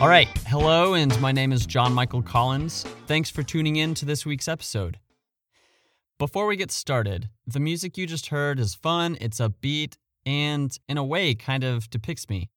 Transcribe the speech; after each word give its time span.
All 0.00 0.08
right. 0.08 0.28
Hello, 0.48 0.94
and 0.94 1.18
my 1.20 1.30
name 1.30 1.52
is 1.52 1.66
John 1.66 1.94
Michael 1.94 2.20
Collins. 2.20 2.82
Thanks 3.06 3.30
for 3.30 3.42
tuning 3.42 3.76
in 3.76 3.94
to 3.94 4.04
this 4.04 4.26
week's 4.26 4.48
episode. 4.48 4.98
Before 6.18 6.46
we 6.46 6.56
get 6.56 6.72
started, 6.72 7.30
the 7.46 7.60
music 7.60 7.96
you 7.96 8.06
just 8.06 8.26
heard 8.26 8.58
is 8.58 8.74
fun, 8.74 9.16
it's 9.20 9.40
upbeat, 9.40 9.96
and 10.26 10.76
in 10.88 10.98
a 10.98 11.04
way 11.04 11.34
kind 11.34 11.62
of 11.62 11.88
depicts 11.90 12.28
me. 12.28 12.50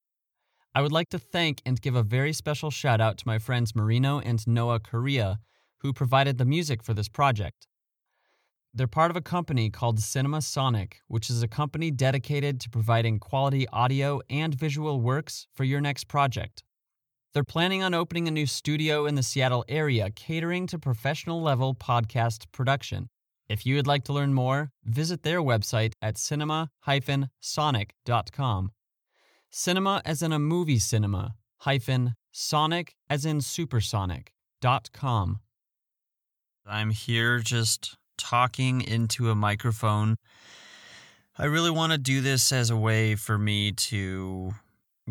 I 0.73 0.81
would 0.81 0.91
like 0.91 1.09
to 1.09 1.19
thank 1.19 1.61
and 1.63 1.79
give 1.79 1.95
a 1.95 2.03
very 2.03 2.33
special 2.33 2.71
shout 2.71 2.99
out 2.99 3.17
to 3.19 3.27
my 3.27 3.37
friends 3.37 3.75
Marino 3.75 4.19
and 4.19 4.45
Noah 4.47 4.79
Korea, 4.79 5.39
who 5.81 5.93
provided 5.93 6.39
the 6.39 6.45
music 6.45 6.83
for 6.83 6.95
this 6.95 7.07
project. 7.07 7.67
They're 8.73 8.87
part 8.87 9.11
of 9.11 9.17
a 9.17 9.21
company 9.21 9.69
called 9.69 9.99
Cinema 9.99 10.41
Sonic, 10.41 11.01
which 11.07 11.29
is 11.29 11.41
a 11.43 11.47
company 11.47 11.91
dedicated 11.91 12.59
to 12.61 12.69
providing 12.69 13.19
quality 13.19 13.67
audio 13.69 14.21
and 14.29 14.53
visual 14.53 15.01
works 15.01 15.47
for 15.55 15.63
your 15.63 15.81
next 15.81 16.07
project. 16.07 16.63
They're 17.37 17.43
planning 17.43 17.83
on 17.83 17.93
opening 17.93 18.27
a 18.27 18.31
new 18.31 18.47
studio 18.47 19.05
in 19.05 19.13
the 19.13 19.21
Seattle 19.21 19.63
area 19.69 20.09
catering 20.09 20.65
to 20.65 20.79
professional 20.79 21.39
level 21.39 21.75
podcast 21.75 22.51
production. 22.51 23.09
If 23.47 23.63
you 23.63 23.75
would 23.75 23.85
like 23.85 24.05
to 24.05 24.13
learn 24.13 24.33
more, 24.33 24.71
visit 24.83 25.21
their 25.21 25.39
website 25.39 25.93
at 26.01 26.17
cinema 26.17 26.71
sonic.com. 27.39 28.71
Cinema 29.51 30.01
as 30.03 30.23
in 30.23 30.31
a 30.31 30.39
movie 30.39 30.79
cinema, 30.79 31.35
hyphen 31.57 32.15
sonic 32.31 32.95
as 33.07 33.23
in 33.23 33.41
supersonic 33.41 34.33
dot 34.59 34.89
com. 34.91 35.41
I'm 36.65 36.89
here 36.89 37.37
just 37.37 37.97
talking 38.17 38.81
into 38.81 39.29
a 39.29 39.35
microphone. 39.35 40.15
I 41.37 41.45
really 41.45 41.69
want 41.69 41.91
to 41.91 41.99
do 41.99 42.19
this 42.21 42.51
as 42.51 42.71
a 42.71 42.75
way 42.75 43.13
for 43.13 43.37
me 43.37 43.73
to 43.73 44.55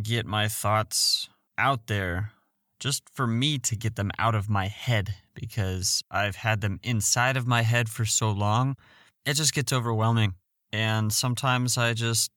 get 0.02 0.26
my 0.26 0.48
thoughts 0.48 1.28
out 1.58 1.86
there, 1.86 2.32
just 2.80 3.02
for 3.12 3.26
me 3.26 3.58
to 3.58 3.76
get 3.76 3.96
them 3.96 4.10
out 4.18 4.34
of 4.34 4.48
my 4.48 4.66
head 4.68 5.14
because 5.34 6.02
I've 6.10 6.36
had 6.36 6.60
them 6.60 6.80
inside 6.82 7.36
of 7.36 7.46
my 7.46 7.62
head 7.62 7.88
for 7.88 8.04
so 8.04 8.30
long. 8.30 8.76
It 9.24 9.34
just 9.34 9.54
gets 9.54 9.72
overwhelming. 9.72 10.34
And 10.72 11.12
sometimes 11.12 11.78
I 11.78 11.94
just, 11.94 12.30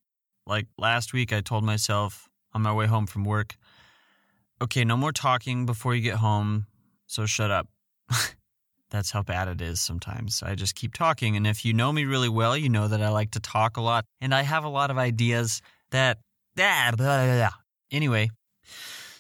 like 0.46 0.68
last 0.78 1.14
week, 1.14 1.34
I 1.34 1.42
told 1.42 1.64
myself 1.64 2.30
on 2.54 2.62
my 2.62 2.74
way 2.74 2.86
home 2.86 3.06
from 3.06 3.24
work, 3.24 3.56
okay, 4.62 4.84
no 4.84 4.98
more 4.98 5.12
talking 5.12 5.66
before 5.66 5.96
you 5.96 6.02
get 6.02 6.16
home, 6.16 6.68
so 7.08 7.26
shut 7.26 7.52
up. 7.52 7.68
That's 8.92 9.12
how 9.12 9.22
bad 9.22 9.48
it 9.48 9.62
is 9.62 9.80
sometimes. 9.80 10.42
I 10.42 10.56
just 10.56 10.74
keep 10.76 10.94
talking. 10.94 11.38
And 11.38 11.46
if 11.46 11.64
you 11.64 11.74
know 11.74 11.92
me 11.92 12.06
really 12.06 12.30
well, 12.30 12.58
you 12.58 12.70
know 12.70 12.88
that 12.88 13.02
I 13.02 13.10
like 13.10 13.32
to 13.32 13.40
talk 13.40 13.78
a 13.78 13.82
lot 13.82 14.06
and 14.20 14.34
I 14.34 14.42
have 14.42 14.64
a 14.64 14.70
lot 14.70 14.90
of 14.90 14.98
ideas 14.98 15.62
that. 15.92 16.18
Blah, 16.56 16.92
blah, 16.92 17.26
blah. 17.26 17.50
Anyway, 17.92 18.32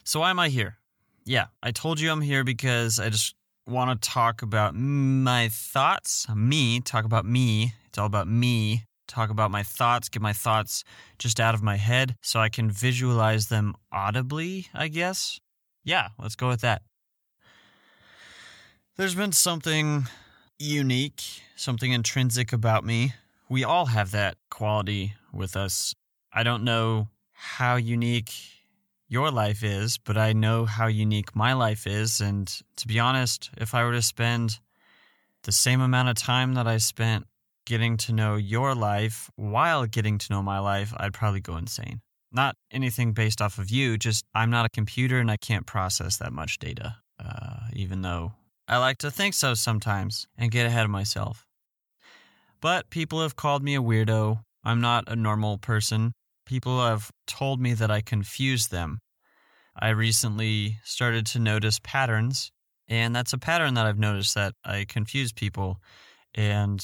so 0.10 0.22
why 0.22 0.32
am 0.32 0.40
I 0.40 0.50
here? 0.50 0.76
Yeah, 1.24 1.46
I 1.62 1.70
told 1.70 2.00
you 2.00 2.12
I'm 2.12 2.22
here 2.22 2.44
because 2.44 3.00
I 3.00 3.10
just 3.10 3.36
want 3.68 4.02
to 4.02 4.10
talk 4.10 4.42
about 4.42 4.74
my 4.74 5.50
thoughts, 5.50 6.26
me, 6.34 6.80
talk 6.80 7.06
about 7.06 7.28
me. 7.28 7.76
It's 7.86 8.00
all 8.00 8.08
about 8.08 8.28
me. 8.28 8.86
Talk 9.08 9.30
about 9.30 9.52
my 9.52 9.62
thoughts, 9.62 10.10
get 10.10 10.24
my 10.24 10.34
thoughts 10.34 10.84
just 11.20 11.40
out 11.40 11.54
of 11.54 11.62
my 11.62 11.76
head 11.76 12.16
so 12.24 12.40
I 12.40 12.50
can 12.50 12.72
visualize 12.72 13.50
them 13.50 13.76
audibly, 13.92 14.66
I 14.74 14.88
guess. 14.88 15.40
Yeah, 15.84 16.08
let's 16.18 16.36
go 16.36 16.48
with 16.48 16.62
that. 16.62 16.82
There's 18.98 19.14
been 19.14 19.32
something 19.32 20.08
unique, 20.58 21.22
something 21.56 21.92
intrinsic 21.92 22.52
about 22.52 22.84
me. 22.84 23.14
We 23.48 23.64
all 23.64 23.86
have 23.86 24.10
that 24.10 24.38
quality 24.50 25.14
with 25.32 25.56
us. 25.56 25.94
I 26.34 26.42
don't 26.42 26.64
know 26.64 27.10
how 27.32 27.76
unique 27.76 28.34
your 29.10 29.32
life 29.32 29.64
is, 29.64 29.98
but 29.98 30.18
I 30.18 30.34
know 30.34 30.66
how 30.66 30.88
unique 30.88 31.36
my 31.36 31.54
life 31.54 31.88
is. 31.88 32.22
And 32.22 32.48
to 32.78 32.88
be 32.88 33.00
honest, 33.00 33.50
if 33.58 33.74
I 33.74 33.84
were 33.84 33.92
to 33.92 34.04
spend 34.04 34.60
the 35.44 35.52
same 35.52 35.82
amount 35.82 36.10
of 36.10 36.16
time 36.16 36.54
that 36.54 36.68
I 36.68 36.78
spent 36.78 37.26
getting 37.66 37.98
to 37.98 38.14
know 38.14 38.36
your 38.36 38.76
life 38.76 39.30
while 39.36 39.86
getting 39.88 40.20
to 40.20 40.32
know 40.32 40.44
my 40.44 40.60
life, 40.60 40.94
I'd 40.96 41.14
probably 41.14 41.42
go 41.42 41.58
insane. 41.58 42.02
Not 42.32 42.56
anything 42.72 43.14
based 43.14 43.42
off 43.42 43.58
of 43.58 43.72
you, 43.72 43.98
just 43.98 44.24
I'm 44.36 44.52
not 44.52 44.66
a 44.66 44.70
computer 44.70 45.20
and 45.20 45.32
I 45.32 45.38
can't 45.38 45.66
process 45.66 46.18
that 46.18 46.32
much 46.32 46.60
data, 46.60 46.98
uh, 47.20 47.62
even 47.74 48.04
though 48.04 48.34
I 48.68 48.78
like 48.78 49.00
to 49.00 49.10
think 49.10 49.34
so 49.34 49.56
sometimes 49.56 50.28
and 50.38 50.52
get 50.52 50.68
ahead 50.68 50.86
of 50.86 50.92
myself. 50.92 51.48
But 52.62 52.92
people 52.92 53.22
have 53.24 53.36
called 53.36 53.64
me 53.64 53.76
a 53.76 53.82
weirdo. 53.82 54.44
I'm 54.64 54.82
not 54.82 55.06
a 55.08 55.16
normal 55.16 55.58
person. 55.58 56.14
People 56.50 56.84
have 56.84 57.12
told 57.28 57.62
me 57.62 57.74
that 57.76 57.92
I 57.92 58.02
confuse 58.02 58.70
them. 58.70 59.02
I 59.76 59.90
recently 59.90 60.80
started 60.84 61.28
to 61.28 61.40
notice 61.40 61.80
patterns, 61.84 62.52
and 62.88 63.16
that's 63.16 63.34
a 63.34 63.38
pattern 63.38 63.76
that 63.76 63.86
I've 63.86 64.00
noticed 64.00 64.34
that 64.34 64.56
I 64.66 64.86
confuse 64.90 65.32
people. 65.32 65.80
And 66.34 66.84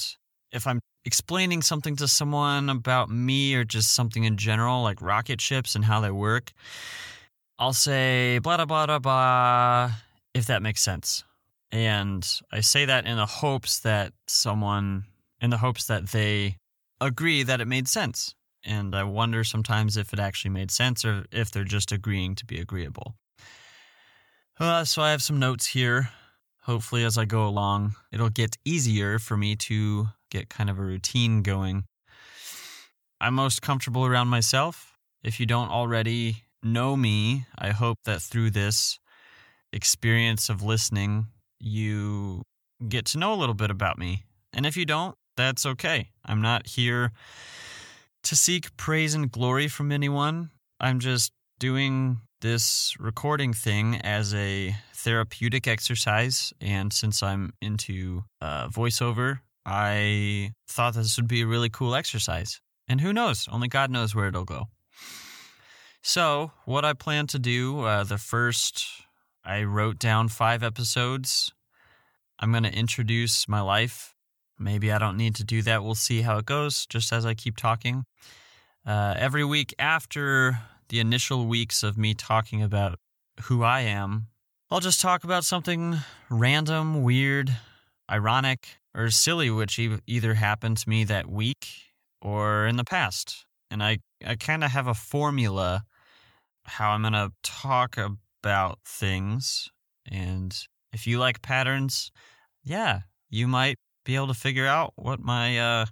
if 0.52 0.68
I'm 0.68 0.82
explaining 1.04 1.64
something 1.64 1.96
to 1.96 2.08
someone 2.08 2.70
about 2.70 3.10
me 3.10 3.56
or 3.56 3.64
just 3.64 3.96
something 3.96 4.24
in 4.24 4.38
general, 4.38 4.84
like 4.84 5.02
rocket 5.02 5.42
ships 5.42 5.74
and 5.74 5.84
how 5.84 6.00
they 6.00 6.12
work, 6.12 6.52
I'll 7.58 7.74
say 7.74 8.38
blah, 8.38 8.64
blah, 8.64 8.86
blah, 8.86 9.00
blah, 9.00 9.92
if 10.36 10.46
that 10.46 10.62
makes 10.62 10.82
sense. 10.82 11.24
And 11.72 12.24
I 12.52 12.62
say 12.62 12.86
that 12.86 13.08
in 13.08 13.18
the 13.18 13.26
hopes 13.26 13.80
that 13.80 14.14
someone, 14.28 15.06
in 15.42 15.50
the 15.50 15.58
hopes 15.58 15.88
that 15.88 16.10
they 16.10 16.58
agree 17.02 17.42
that 17.42 17.62
it 17.62 17.68
made 17.68 17.88
sense. 17.88 18.36
And 18.66 18.96
I 18.96 19.04
wonder 19.04 19.44
sometimes 19.44 19.96
if 19.96 20.12
it 20.12 20.20
actually 20.20 20.52
made 20.52 20.72
sense 20.72 21.06
or 21.06 21.26
if 21.32 21.52
they're 21.52 21.64
just 21.64 21.92
agreeing 21.92 22.36
to 22.36 22.46
be 22.46 22.60
agreeable. 22.60 23.16
Uh, 24.60 24.84
so 24.84 25.02
I 25.02 25.12
have 25.12 25.22
some 25.22 25.40
notes 25.40 25.68
here. 25.68 26.10
Hopefully, 26.64 27.04
as 27.04 27.18
I 27.18 27.26
go 27.26 27.46
along, 27.46 27.96
it'll 28.12 28.30
get 28.30 28.58
easier 28.66 29.20
for 29.20 29.38
me 29.38 29.56
to 29.56 30.08
get 30.32 30.50
kind 30.50 30.70
of 30.70 30.80
a 30.80 30.82
routine 30.82 31.44
going. 31.44 31.84
I'm 33.22 33.36
most 33.36 33.62
comfortable 33.62 34.06
around 34.06 34.30
myself. 34.30 34.98
If 35.24 35.40
you 35.40 35.46
don't 35.46 35.70
already 35.70 36.44
know 36.64 36.96
me, 36.96 37.46
I 37.58 37.70
hope 37.70 38.00
that 38.06 38.22
through 38.22 38.52
this 38.52 39.00
experience 39.72 40.50
of 40.50 40.64
listening, 40.64 41.28
you 41.60 42.42
get 42.88 43.06
to 43.08 43.20
know 43.20 43.34
a 43.34 43.36
little 43.36 43.56
bit 43.56 43.70
about 43.70 44.00
me. 44.00 44.24
And 44.54 44.66
if 44.66 44.76
you 44.76 44.86
don't, 44.86 45.16
that's 45.38 45.66
okay. 45.66 46.10
I'm 46.26 46.42
not 46.42 46.66
here 46.66 47.12
to 48.26 48.36
seek 48.36 48.76
praise 48.76 49.14
and 49.14 49.32
glory 49.32 49.68
from 49.68 49.92
anyone. 49.92 50.50
I'm 50.80 51.00
just 51.00 51.32
doing 51.60 52.22
this 52.42 52.96
recording 53.00 53.54
thing 53.54 53.98
as 53.98 54.34
a 54.34 54.76
therapeutic 54.96 55.68
exercise. 55.68 56.52
And 56.60 56.92
since 56.92 57.22
I'm 57.22 57.54
into 57.62 58.24
uh, 58.42 58.68
voiceover, 58.70 59.42
I 59.64 60.54
thought 60.68 60.96
this 60.96 61.18
would 61.18 61.28
be 61.28 61.44
a 61.44 61.48
really 61.48 61.70
cool 61.70 61.94
exercise. 61.94 62.60
And 62.88 63.00
who 63.00 63.14
knows? 63.14 63.48
Only 63.52 63.68
God 63.68 63.92
knows 63.92 64.16
where 64.16 64.28
it'll 64.28 64.44
go. 64.44 64.66
So, 66.02 66.52
what 66.66 66.84
I 66.84 66.94
plan 66.94 67.28
to 67.28 67.40
do, 67.40 67.82
uh, 67.82 68.04
the 68.04 68.18
first, 68.18 68.86
I 69.44 69.64
wrote 69.64 70.00
down 70.00 70.30
five 70.30 70.64
episodes. 70.64 71.54
I'm 72.40 72.52
going 72.52 72.64
to 72.64 72.76
introduce 72.76 73.48
my 73.48 73.62
life. 73.62 74.15
Maybe 74.58 74.92
I 74.92 74.98
don't 74.98 75.18
need 75.18 75.36
to 75.36 75.44
do 75.44 75.62
that. 75.64 75.84
We'll 75.84 75.96
see 75.96 76.22
how 76.22 76.38
it 76.38 76.46
goes 76.46 76.86
just 76.86 77.12
as 77.12 77.26
I 77.26 77.34
keep 77.34 77.58
talking. 77.58 78.06
Uh, 78.86 79.16
every 79.18 79.44
week 79.44 79.74
after 79.80 80.60
the 80.90 81.00
initial 81.00 81.48
weeks 81.48 81.84
of 81.84 81.98
me 81.98 82.14
talking 82.14 82.62
about 82.62 83.00
who 83.44 83.64
I 83.64 83.82
am, 83.82 84.28
I'll 84.72 84.80
just 84.80 85.02
talk 85.02 85.24
about 85.24 85.44
something 85.44 85.98
random, 86.30 87.04
weird, 87.04 87.56
ironic, 88.10 88.78
or 88.96 89.10
silly, 89.10 89.50
which 89.50 89.78
e- 89.78 90.00
either 90.08 90.36
happened 90.36 90.78
to 90.78 90.90
me 90.90 91.04
that 91.04 91.28
week 91.28 91.68
or 92.22 92.66
in 92.66 92.78
the 92.78 92.84
past. 92.84 93.46
And 93.70 93.84
I, 93.84 94.00
I 94.26 94.36
kind 94.36 94.64
of 94.64 94.72
have 94.72 94.88
a 94.88 94.94
formula 94.94 95.84
how 96.66 96.92
I'm 96.92 97.02
going 97.02 97.14
to 97.14 97.32
talk 97.44 97.98
about 97.98 98.80
things. 98.86 99.70
And 100.10 100.58
if 100.94 101.06
you 101.08 101.20
like 101.20 101.42
patterns, 101.42 102.12
yeah, 102.64 103.02
you 103.30 103.48
might 103.48 103.78
be 104.06 104.16
able 104.16 104.28
to 104.28 104.34
figure 104.34 104.66
out 104.66 104.94
what 104.96 105.20
my 105.20 105.60
uh 105.60 105.86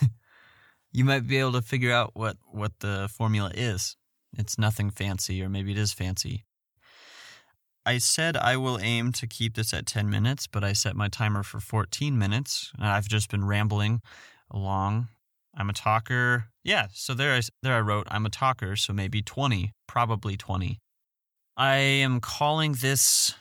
you 0.92 1.04
might 1.04 1.26
be 1.26 1.38
able 1.38 1.52
to 1.52 1.62
figure 1.62 1.92
out 1.92 2.10
what 2.14 2.36
what 2.50 2.72
the 2.80 3.08
formula 3.12 3.52
is. 3.54 3.96
It's 4.36 4.58
nothing 4.58 4.90
fancy 4.90 5.42
or 5.42 5.48
maybe 5.48 5.70
it 5.70 5.78
is 5.78 5.92
fancy. 5.92 6.44
I 7.86 7.98
said 7.98 8.36
I 8.36 8.56
will 8.56 8.78
aim 8.80 9.12
to 9.12 9.26
keep 9.26 9.54
this 9.54 9.72
at 9.72 9.86
10 9.86 10.10
minutes, 10.10 10.46
but 10.46 10.62
I 10.62 10.74
set 10.74 10.94
my 10.94 11.08
timer 11.08 11.42
for 11.42 11.60
14 11.60 12.18
minutes. 12.18 12.70
And 12.76 12.86
I've 12.86 13.08
just 13.08 13.30
been 13.30 13.46
rambling 13.46 14.02
along. 14.50 15.08
I'm 15.56 15.70
a 15.70 15.72
talker. 15.72 16.46
Yeah, 16.62 16.88
so 16.92 17.14
there 17.14 17.34
I, 17.34 17.40
there 17.62 17.74
I 17.74 17.80
wrote 17.80 18.06
I'm 18.10 18.26
a 18.26 18.30
talker, 18.30 18.76
so 18.76 18.92
maybe 18.92 19.22
20, 19.22 19.72
probably 19.86 20.36
20. 20.36 20.78
I 21.56 21.76
am 21.76 22.20
calling 22.20 22.74
this 22.74 23.34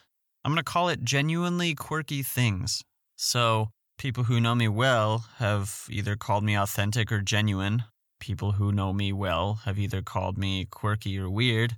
I'm 0.47 0.53
going 0.53 0.63
to 0.63 0.71
call 0.71 0.87
it 0.87 1.03
genuinely 1.03 1.75
quirky 1.75 2.23
things. 2.23 2.81
So, 3.17 3.71
people 3.97 4.25
who 4.25 4.39
know 4.39 4.55
me 4.55 4.67
well 4.67 5.25
have 5.37 5.85
either 5.89 6.15
called 6.15 6.43
me 6.43 6.55
authentic 6.55 7.11
or 7.11 7.21
genuine. 7.21 7.83
People 8.19 8.53
who 8.53 8.71
know 8.71 8.93
me 8.93 9.11
well 9.11 9.55
have 9.65 9.79
either 9.79 10.01
called 10.01 10.37
me 10.37 10.65
quirky 10.65 11.19
or 11.19 11.29
weird. 11.29 11.75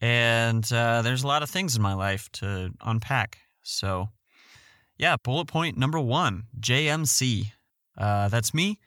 And 0.00 0.70
uh, 0.72 1.02
there's 1.02 1.24
a 1.24 1.26
lot 1.26 1.42
of 1.42 1.50
things 1.50 1.74
in 1.76 1.82
my 1.82 1.94
life 1.94 2.30
to 2.34 2.70
unpack. 2.80 3.38
So, 3.62 4.08
yeah, 4.96 5.16
bullet 5.22 5.46
point 5.46 5.76
number 5.76 5.98
one 5.98 6.44
JMC. 6.60 7.52
Uh, 7.96 8.28
that's 8.28 8.54
me, 8.54 8.78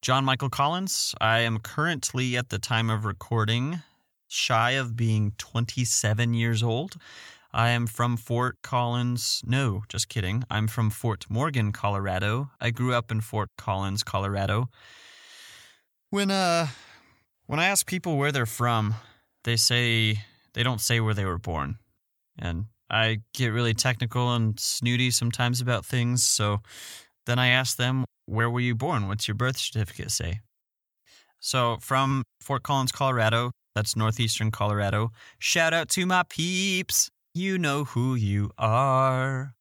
John 0.00 0.24
Michael 0.24 0.48
Collins. 0.48 1.14
I 1.20 1.40
am 1.40 1.58
currently, 1.58 2.36
at 2.36 2.48
the 2.48 2.58
time 2.58 2.88
of 2.88 3.04
recording, 3.04 3.82
shy 4.28 4.72
of 4.72 4.96
being 4.96 5.32
27 5.36 6.32
years 6.32 6.62
old. 6.62 6.96
I 7.56 7.70
am 7.70 7.86
from 7.86 8.18
Fort 8.18 8.58
Collins. 8.62 9.40
No, 9.46 9.82
just 9.88 10.10
kidding. 10.10 10.44
I'm 10.50 10.68
from 10.68 10.90
Fort 10.90 11.24
Morgan, 11.30 11.72
Colorado. 11.72 12.50
I 12.60 12.68
grew 12.68 12.92
up 12.92 13.10
in 13.10 13.22
Fort 13.22 13.48
Collins, 13.56 14.02
Colorado. 14.02 14.68
When 16.10 16.30
uh 16.30 16.66
when 17.46 17.58
I 17.58 17.64
ask 17.68 17.86
people 17.86 18.18
where 18.18 18.30
they're 18.30 18.44
from, 18.44 18.94
they 19.44 19.56
say 19.56 20.20
they 20.52 20.62
don't 20.62 20.82
say 20.82 21.00
where 21.00 21.14
they 21.14 21.24
were 21.24 21.38
born. 21.38 21.78
And 22.38 22.66
I 22.90 23.22
get 23.32 23.48
really 23.54 23.72
technical 23.72 24.34
and 24.34 24.60
snooty 24.60 25.10
sometimes 25.10 25.62
about 25.62 25.86
things, 25.86 26.22
so 26.22 26.60
then 27.24 27.38
I 27.38 27.48
ask 27.48 27.78
them, 27.78 28.04
"Where 28.26 28.50
were 28.50 28.60
you 28.60 28.74
born? 28.74 29.08
What's 29.08 29.26
your 29.28 29.34
birth 29.34 29.56
certificate 29.56 30.10
say?" 30.10 30.40
So, 31.40 31.78
from 31.80 32.22
Fort 32.42 32.62
Collins, 32.62 32.92
Colorado, 32.92 33.52
that's 33.74 33.96
northeastern 33.96 34.50
Colorado. 34.50 35.10
Shout 35.38 35.72
out 35.72 35.88
to 35.90 36.04
my 36.04 36.22
peeps. 36.28 37.08
You 37.36 37.58
know 37.58 37.84
who 37.84 38.14
you 38.14 38.50
are. 38.56 39.54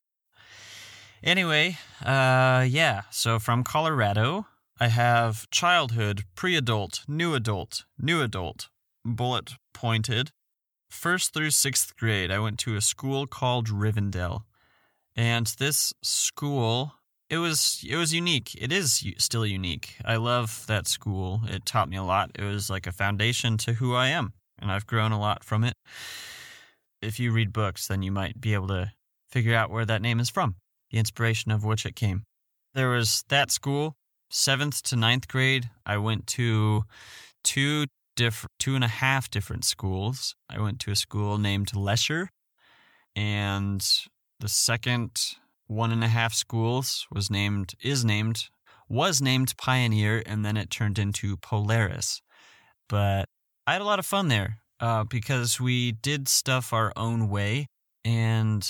Anyway, 1.22 1.78
uh, 2.02 2.66
yeah, 2.66 3.02
so 3.12 3.38
from 3.38 3.66
Colorado, 3.66 4.48
I 4.80 4.88
have 4.88 5.50
childhood, 5.50 6.24
pre 6.36 6.56
adult, 6.56 7.04
new 7.06 7.34
adult, 7.34 7.84
new 8.00 8.22
adult, 8.22 8.70
bullet 9.04 9.56
pointed. 9.74 10.32
First 10.90 11.34
through 11.34 11.52
sixth 11.52 11.98
grade, 11.98 12.32
I 12.32 12.40
went 12.40 12.60
to 12.60 12.78
a 12.78 12.82
school 12.82 13.28
called 13.28 13.68
Rivendell. 13.68 14.44
And 15.14 15.48
this 15.60 15.92
school, 16.02 16.94
it 17.30 17.40
was 17.40 17.84
it 17.86 17.98
was 17.98 18.14
unique. 18.14 18.56
It 18.58 18.72
is 18.72 19.06
still 19.18 19.46
unique. 19.46 19.98
I 20.06 20.16
love 20.16 20.64
that 20.68 20.88
school. 20.88 21.42
It 21.50 21.66
taught 21.66 21.90
me 21.90 21.98
a 21.98 22.04
lot. 22.04 22.32
It 22.36 22.46
was 22.46 22.70
like 22.70 22.88
a 22.88 22.94
foundation 22.94 23.58
to 23.58 23.74
who 23.74 23.94
I 23.94 24.08
am, 24.08 24.32
and 24.62 24.72
I've 24.72 24.88
grown 24.88 25.12
a 25.12 25.20
lot 25.20 25.44
from 25.44 25.66
it. 25.66 25.74
If 27.02 27.20
you 27.20 27.32
read 27.32 27.54
books, 27.54 27.88
then 27.88 28.02
you 28.02 28.12
might 28.12 28.40
be 28.40 28.54
able 28.54 28.68
to 28.70 28.92
figure 29.30 29.56
out 29.56 29.70
where 29.70 29.86
that 29.86 30.02
name 30.02 30.20
is 30.20 30.30
from 30.30 30.56
the 30.92 31.00
inspiration 31.00 31.52
of 31.52 31.64
which 31.64 31.86
it 31.86 31.96
came. 31.96 32.24
There 32.74 32.90
was 32.90 33.24
that 33.30 33.52
school, 33.52 33.96
seventh 34.30 34.82
to 34.84 34.96
ninth 34.96 35.28
grade. 35.28 35.70
I 35.86 35.98
went 35.98 36.28
to 36.28 36.84
two 37.44 37.88
different, 38.16 38.52
two 38.60 38.76
and 38.76 38.84
a 38.84 38.88
half 38.88 39.30
different 39.30 39.66
schools. 39.66 40.36
I 40.50 40.62
went 40.62 40.80
to 40.82 40.92
a 40.92 40.96
school 40.96 41.38
named 41.38 41.76
Lesher, 41.76 42.30
and 43.16 43.86
the 44.40 44.48
second 44.48 45.22
one 45.68 45.92
and 45.92 46.04
a 46.04 46.08
half 46.08 46.34
schools 46.34 47.08
was 47.12 47.30
named 47.30 47.74
is 47.82 48.06
named 48.06 48.50
was 48.88 49.22
named 49.22 49.58
Pioneer, 49.58 50.22
and 50.26 50.46
then 50.46 50.58
it 50.58 50.70
turned 50.70 51.00
into 51.00 51.38
Polaris. 51.38 52.22
But 52.88 53.26
I 53.66 53.74
had 53.74 53.82
a 53.82 53.86
lot 53.86 54.00
of 54.00 54.06
fun 54.06 54.28
there 54.28 54.60
uh, 54.86 55.04
because 55.04 55.60
we 55.60 55.92
did 55.92 56.28
stuff 56.28 56.72
our 56.72 56.94
own 56.96 57.28
way, 57.28 57.66
and 58.04 58.70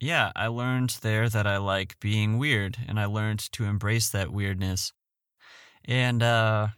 yeah, 0.00 0.30
I 0.36 0.46
learned 0.46 0.98
there 1.02 1.28
that 1.28 1.46
I 1.48 1.56
like 1.56 1.98
being 1.98 2.38
weird 2.38 2.76
and 2.86 3.00
I 3.00 3.06
learned 3.06 3.40
to 3.52 3.64
embrace 3.64 4.08
that 4.10 4.32
weirdness. 4.32 4.92
And 5.84 6.22
uh 6.22 6.68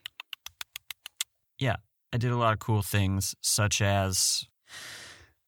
yeah, 1.58 1.76
I 2.12 2.16
did 2.16 2.30
a 2.30 2.36
lot 2.36 2.54
of 2.54 2.58
cool 2.58 2.80
things 2.82 3.34
such 3.42 3.82
as 3.82 4.46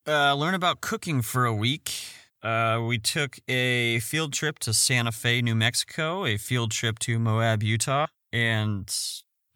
uh 0.07 0.35
learn 0.35 0.55
about 0.55 0.83
cooking 0.83 1.23
for 1.23 1.47
a 1.47 1.55
week. 1.55 1.93
Uh, 2.43 2.83
we 2.85 2.99
took 2.99 3.39
a 3.49 4.01
field 4.01 4.33
trip 4.33 4.59
to 4.59 4.75
Santa 4.75 5.13
Fe, 5.13 5.41
New 5.41 5.55
Mexico, 5.55 6.27
a 6.27 6.37
field 6.37 6.73
trip 6.73 6.99
to 6.99 7.21
Moab, 7.21 7.63
Utah, 7.63 8.09
and 8.33 8.93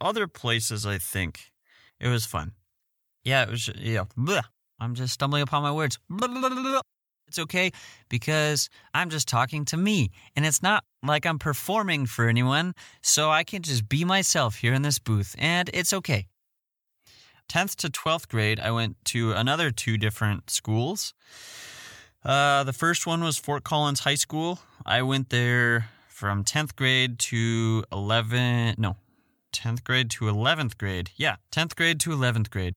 other 0.00 0.28
places, 0.28 0.86
I 0.86 0.98
think. 0.98 1.50
It 1.98 2.08
was 2.08 2.26
fun. 2.26 2.52
Yeah, 3.26 3.42
it 3.42 3.50
was, 3.50 3.68
yeah. 3.76 4.04
Bleh. 4.16 4.44
I'm 4.78 4.94
just 4.94 5.14
stumbling 5.14 5.42
upon 5.42 5.64
my 5.64 5.72
words. 5.72 5.98
It's 7.26 7.40
okay 7.40 7.72
because 8.08 8.70
I'm 8.94 9.10
just 9.10 9.26
talking 9.26 9.64
to 9.64 9.76
me 9.76 10.12
and 10.36 10.46
it's 10.46 10.62
not 10.62 10.84
like 11.02 11.26
I'm 11.26 11.40
performing 11.40 12.06
for 12.06 12.28
anyone, 12.28 12.74
so 13.02 13.30
I 13.30 13.42
can 13.42 13.62
just 13.62 13.88
be 13.88 14.04
myself 14.04 14.56
here 14.56 14.72
in 14.72 14.82
this 14.82 15.00
booth 15.00 15.34
and 15.38 15.68
it's 15.74 15.92
okay. 15.92 16.28
10th 17.48 17.74
to 17.76 17.88
12th 17.88 18.28
grade, 18.28 18.60
I 18.60 18.70
went 18.70 18.96
to 19.06 19.32
another 19.32 19.72
two 19.72 19.98
different 19.98 20.48
schools. 20.48 21.12
Uh, 22.24 22.62
the 22.62 22.72
first 22.72 23.08
one 23.08 23.24
was 23.24 23.36
Fort 23.36 23.64
Collins 23.64 24.00
High 24.00 24.14
School. 24.14 24.60
I 24.84 25.02
went 25.02 25.30
there 25.30 25.88
from 26.08 26.44
10th 26.44 26.76
grade 26.76 27.18
to 27.30 27.82
11, 27.90 28.76
no, 28.78 28.96
10th 29.52 29.82
grade 29.82 30.10
to 30.10 30.26
11th 30.26 30.78
grade. 30.78 31.10
Yeah, 31.16 31.36
10th 31.50 31.74
grade 31.74 31.98
to 32.00 32.10
11th 32.10 32.50
grade 32.50 32.74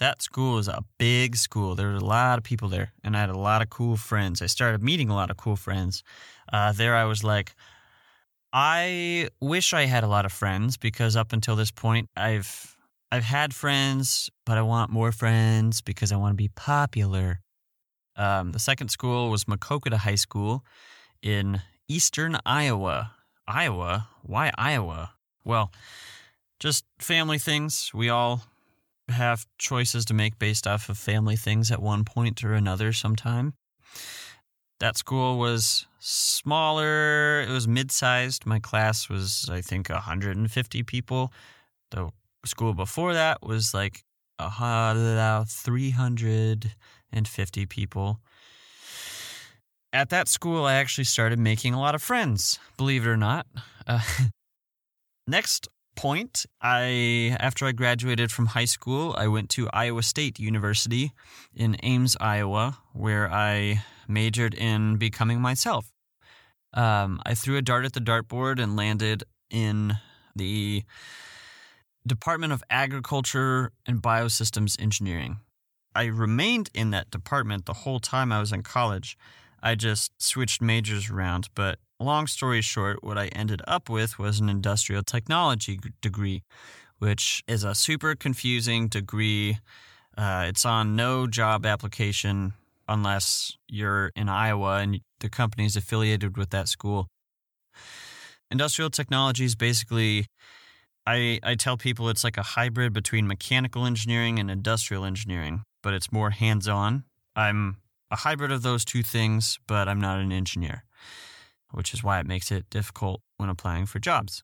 that 0.00 0.22
school 0.22 0.58
is 0.58 0.66
a 0.66 0.82
big 0.98 1.36
school. 1.36 1.74
There 1.74 1.88
were 1.88 1.94
a 1.94 2.04
lot 2.04 2.38
of 2.38 2.44
people 2.44 2.68
there, 2.68 2.92
and 3.04 3.16
I 3.16 3.20
had 3.20 3.30
a 3.30 3.38
lot 3.38 3.62
of 3.62 3.70
cool 3.70 3.96
friends. 3.96 4.42
I 4.42 4.46
started 4.46 4.82
meeting 4.82 5.10
a 5.10 5.14
lot 5.14 5.30
of 5.30 5.36
cool 5.36 5.56
friends. 5.56 6.02
Uh, 6.52 6.72
there, 6.72 6.96
I 6.96 7.04
was 7.04 7.22
like, 7.22 7.54
I 8.52 9.28
wish 9.40 9.72
I 9.72 9.84
had 9.84 10.02
a 10.02 10.08
lot 10.08 10.24
of 10.24 10.32
friends 10.32 10.76
because 10.76 11.16
up 11.16 11.32
until 11.32 11.54
this 11.54 11.70
point, 11.70 12.08
I've 12.16 12.76
I've 13.12 13.24
had 13.24 13.54
friends, 13.54 14.30
but 14.46 14.56
I 14.58 14.62
want 14.62 14.90
more 14.90 15.12
friends 15.12 15.80
because 15.80 16.12
I 16.12 16.16
want 16.16 16.32
to 16.32 16.36
be 16.36 16.48
popular. 16.48 17.40
Um, 18.16 18.52
the 18.52 18.58
second 18.58 18.88
school 18.88 19.30
was 19.30 19.44
Maquoketa 19.44 19.96
High 19.96 20.16
School 20.16 20.64
in 21.22 21.60
eastern 21.88 22.38
Iowa. 22.46 23.12
Iowa? 23.46 24.08
Why 24.22 24.50
Iowa? 24.56 25.12
Well, 25.44 25.72
just 26.58 26.84
family 26.98 27.38
things. 27.38 27.90
We 27.92 28.08
all 28.08 28.42
have 29.12 29.46
choices 29.58 30.04
to 30.06 30.14
make 30.14 30.38
based 30.38 30.66
off 30.66 30.88
of 30.88 30.98
family 30.98 31.36
things 31.36 31.70
at 31.70 31.82
one 31.82 32.04
point 32.04 32.42
or 32.44 32.54
another 32.54 32.92
sometime. 32.92 33.54
That 34.80 34.96
school 34.96 35.38
was 35.38 35.86
smaller, 35.98 37.42
it 37.42 37.50
was 37.50 37.68
mid 37.68 37.92
sized. 37.92 38.46
My 38.46 38.58
class 38.58 39.08
was, 39.08 39.48
I 39.52 39.60
think, 39.60 39.90
150 39.90 40.82
people. 40.84 41.32
The 41.90 42.10
school 42.44 42.72
before 42.72 43.14
that 43.14 43.42
was 43.42 43.74
like 43.74 44.02
uh, 44.38 45.44
350 45.46 47.66
people. 47.66 48.20
At 49.92 50.10
that 50.10 50.28
school, 50.28 50.64
I 50.64 50.74
actually 50.74 51.04
started 51.04 51.38
making 51.38 51.74
a 51.74 51.80
lot 51.80 51.94
of 51.94 52.02
friends, 52.02 52.58
believe 52.76 53.04
it 53.04 53.08
or 53.08 53.16
not. 53.16 53.46
Uh, 53.86 54.00
next 55.26 55.68
point, 55.96 56.46
I 56.60 57.36
after 57.40 57.66
I 57.66 57.72
graduated 57.72 58.32
from 58.32 58.46
high 58.46 58.64
school, 58.64 59.14
I 59.18 59.28
went 59.28 59.50
to 59.50 59.68
Iowa 59.72 60.02
State 60.02 60.38
University 60.38 61.12
in 61.54 61.76
Ames, 61.82 62.16
Iowa, 62.20 62.78
where 62.92 63.30
I 63.30 63.84
majored 64.08 64.54
in 64.54 64.96
becoming 64.96 65.40
myself. 65.40 65.92
Um, 66.72 67.20
I 67.26 67.34
threw 67.34 67.56
a 67.56 67.62
dart 67.62 67.84
at 67.84 67.92
the 67.92 68.00
dartboard 68.00 68.62
and 68.62 68.76
landed 68.76 69.24
in 69.50 69.94
the 70.36 70.84
Department 72.06 72.52
of 72.52 72.62
Agriculture 72.70 73.72
and 73.86 74.00
Biosystems 74.00 74.80
Engineering. 74.80 75.40
I 75.94 76.04
remained 76.04 76.70
in 76.72 76.90
that 76.90 77.10
department 77.10 77.66
the 77.66 77.72
whole 77.72 77.98
time 78.00 78.32
I 78.32 78.40
was 78.40 78.52
in 78.52 78.62
college. 78.62 79.18
I 79.62 79.74
just 79.74 80.12
switched 80.22 80.62
majors 80.62 81.10
around, 81.10 81.48
but 81.54 81.78
long 82.04 82.26
story 82.26 82.62
short, 82.62 83.04
what 83.04 83.18
I 83.18 83.26
ended 83.26 83.60
up 83.66 83.90
with 83.90 84.18
was 84.18 84.40
an 84.40 84.48
industrial 84.48 85.02
technology 85.02 85.78
degree, 86.00 86.42
which 86.98 87.44
is 87.46 87.62
a 87.62 87.74
super 87.74 88.14
confusing 88.14 88.88
degree. 88.88 89.58
Uh, 90.16 90.46
it's 90.48 90.64
on 90.64 90.96
no 90.96 91.26
job 91.26 91.66
application 91.66 92.54
unless 92.88 93.56
you're 93.68 94.12
in 94.16 94.28
Iowa 94.28 94.78
and 94.78 95.00
the 95.20 95.28
company 95.28 95.66
is 95.66 95.76
affiliated 95.76 96.36
with 96.36 96.50
that 96.50 96.68
school. 96.68 97.06
Industrial 98.50 98.90
technology 98.90 99.44
is 99.44 99.54
basically, 99.54 100.26
I, 101.06 101.38
I 101.42 101.54
tell 101.54 101.76
people 101.76 102.08
it's 102.08 102.24
like 102.24 102.38
a 102.38 102.42
hybrid 102.42 102.92
between 102.92 103.26
mechanical 103.26 103.84
engineering 103.84 104.38
and 104.38 104.50
industrial 104.50 105.04
engineering, 105.04 105.62
but 105.82 105.94
it's 105.94 106.10
more 106.10 106.30
hands 106.30 106.66
on. 106.66 107.04
I'm 107.36 107.76
a 108.10 108.16
hybrid 108.16 108.50
of 108.50 108.62
those 108.62 108.84
two 108.84 109.02
things, 109.02 109.60
but 109.68 109.86
I'm 109.86 110.00
not 110.00 110.18
an 110.18 110.32
engineer 110.32 110.84
which 111.72 111.94
is 111.94 112.02
why 112.02 112.20
it 112.20 112.26
makes 112.26 112.50
it 112.50 112.68
difficult 112.70 113.20
when 113.36 113.48
applying 113.48 113.86
for 113.86 113.98
jobs. 113.98 114.42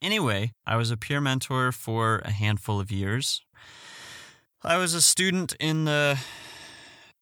Anyway, 0.00 0.52
I 0.66 0.76
was 0.76 0.90
a 0.90 0.96
peer 0.96 1.20
mentor 1.20 1.72
for 1.72 2.18
a 2.24 2.30
handful 2.30 2.78
of 2.78 2.90
years. 2.90 3.42
I 4.62 4.76
was 4.76 4.94
a 4.94 5.02
student 5.02 5.54
in 5.60 5.84
the 5.84 6.18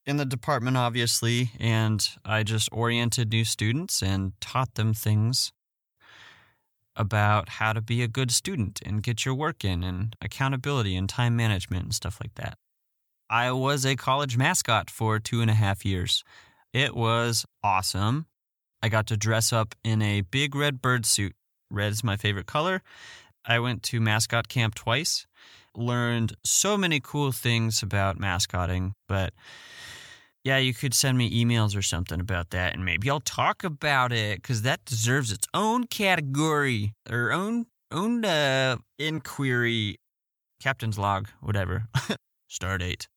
in 0.05 0.19
the 0.19 0.25
department 0.25 0.77
obviously, 0.77 1.51
and 1.59 2.09
I 2.25 2.43
just 2.43 2.69
oriented 2.73 3.33
new 3.33 3.45
students 3.45 4.03
and 4.03 4.33
taught 4.41 4.75
them 4.75 4.95
things 4.95 5.53
about 6.95 7.49
how 7.51 7.73
to 7.73 7.81
be 7.81 8.03
a 8.03 8.09
good 8.09 8.31
student 8.31 8.81
and 8.85 9.03
get 9.03 9.25
your 9.25 9.35
work 9.35 9.65
in 9.65 9.85
and 9.85 10.17
accountability 10.23 10.97
and 10.97 11.09
time 11.09 11.37
management 11.37 11.85
and 11.85 11.95
stuff 11.95 12.19
like 12.23 12.35
that. 12.37 12.57
I 13.29 13.53
was 13.53 13.85
a 13.85 13.97
college 13.97 14.37
mascot 14.37 14.89
for 14.89 15.19
two 15.19 15.41
and 15.41 15.51
a 15.51 15.55
half 15.55 15.85
years. 15.85 16.23
It 16.73 16.95
was 16.95 17.45
awesome. 17.63 18.27
I 18.87 18.89
got 18.89 19.09
to 19.09 19.17
dress 19.17 19.53
up 19.53 19.75
in 19.83 20.01
a 20.01 20.21
big 20.21 20.55
red 20.55 20.81
bird 20.81 21.07
suit. 21.07 21.35
Red 21.73 21.91
is 21.91 22.05
my 22.05 22.17
favorite 22.17 22.47
color. 22.47 22.83
I 23.45 23.59
went 23.59 23.83
to 23.85 24.01
mascot 24.01 24.47
camp 24.49 24.77
twice, 24.77 25.27
learned 25.75 26.37
so 26.45 26.77
many 26.77 27.01
cool 27.03 27.33
things 27.33 27.83
about 27.83 28.21
mascotting, 28.21 28.93
but 29.09 29.35
yeah, 30.45 30.59
you 30.59 30.73
could 30.73 30.95
send 30.95 31.19
me 31.19 31.45
emails 31.45 31.77
or 31.77 31.83
something 31.83 32.21
about 32.21 32.51
that, 32.51 32.75
and 32.75 32.85
maybe 32.85 33.11
I'll 33.11 33.19
talk 33.19 33.65
about 33.65 34.13
it 34.13 34.41
because 34.41 34.63
that 34.63 34.85
deserves 34.85 35.33
its 35.33 35.49
own 35.53 35.89
category 35.89 36.95
or 37.11 37.33
own 37.33 37.67
own 37.91 38.25
uh, 38.25 38.77
inquiry, 39.01 39.97
captain's 40.63 40.97
log, 40.97 41.27
whatever, 41.41 41.89
star 42.47 42.79
date. 42.79 43.09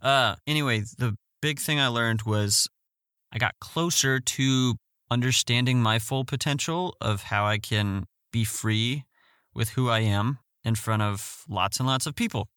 Uh, 0.00 0.36
anyway, 0.46 0.84
the 0.96 1.16
big 1.40 1.58
thing 1.58 1.80
I 1.80 1.88
learned 1.88 2.22
was 2.22 2.68
I 3.32 3.38
got 3.38 3.54
closer 3.58 4.20
to 4.20 4.76
understanding 5.12 5.82
my 5.82 5.98
full 5.98 6.24
potential 6.24 6.96
of 7.00 7.24
how 7.24 7.44
I 7.44 7.58
can 7.58 8.06
be 8.32 8.44
free 8.44 9.04
with 9.54 9.70
who 9.70 9.90
I 9.90 10.00
am 10.00 10.38
in 10.64 10.74
front 10.74 11.02
of 11.02 11.44
lots 11.48 11.78
and 11.78 11.86
lots 11.86 12.06
of 12.06 12.16
people. 12.16 12.48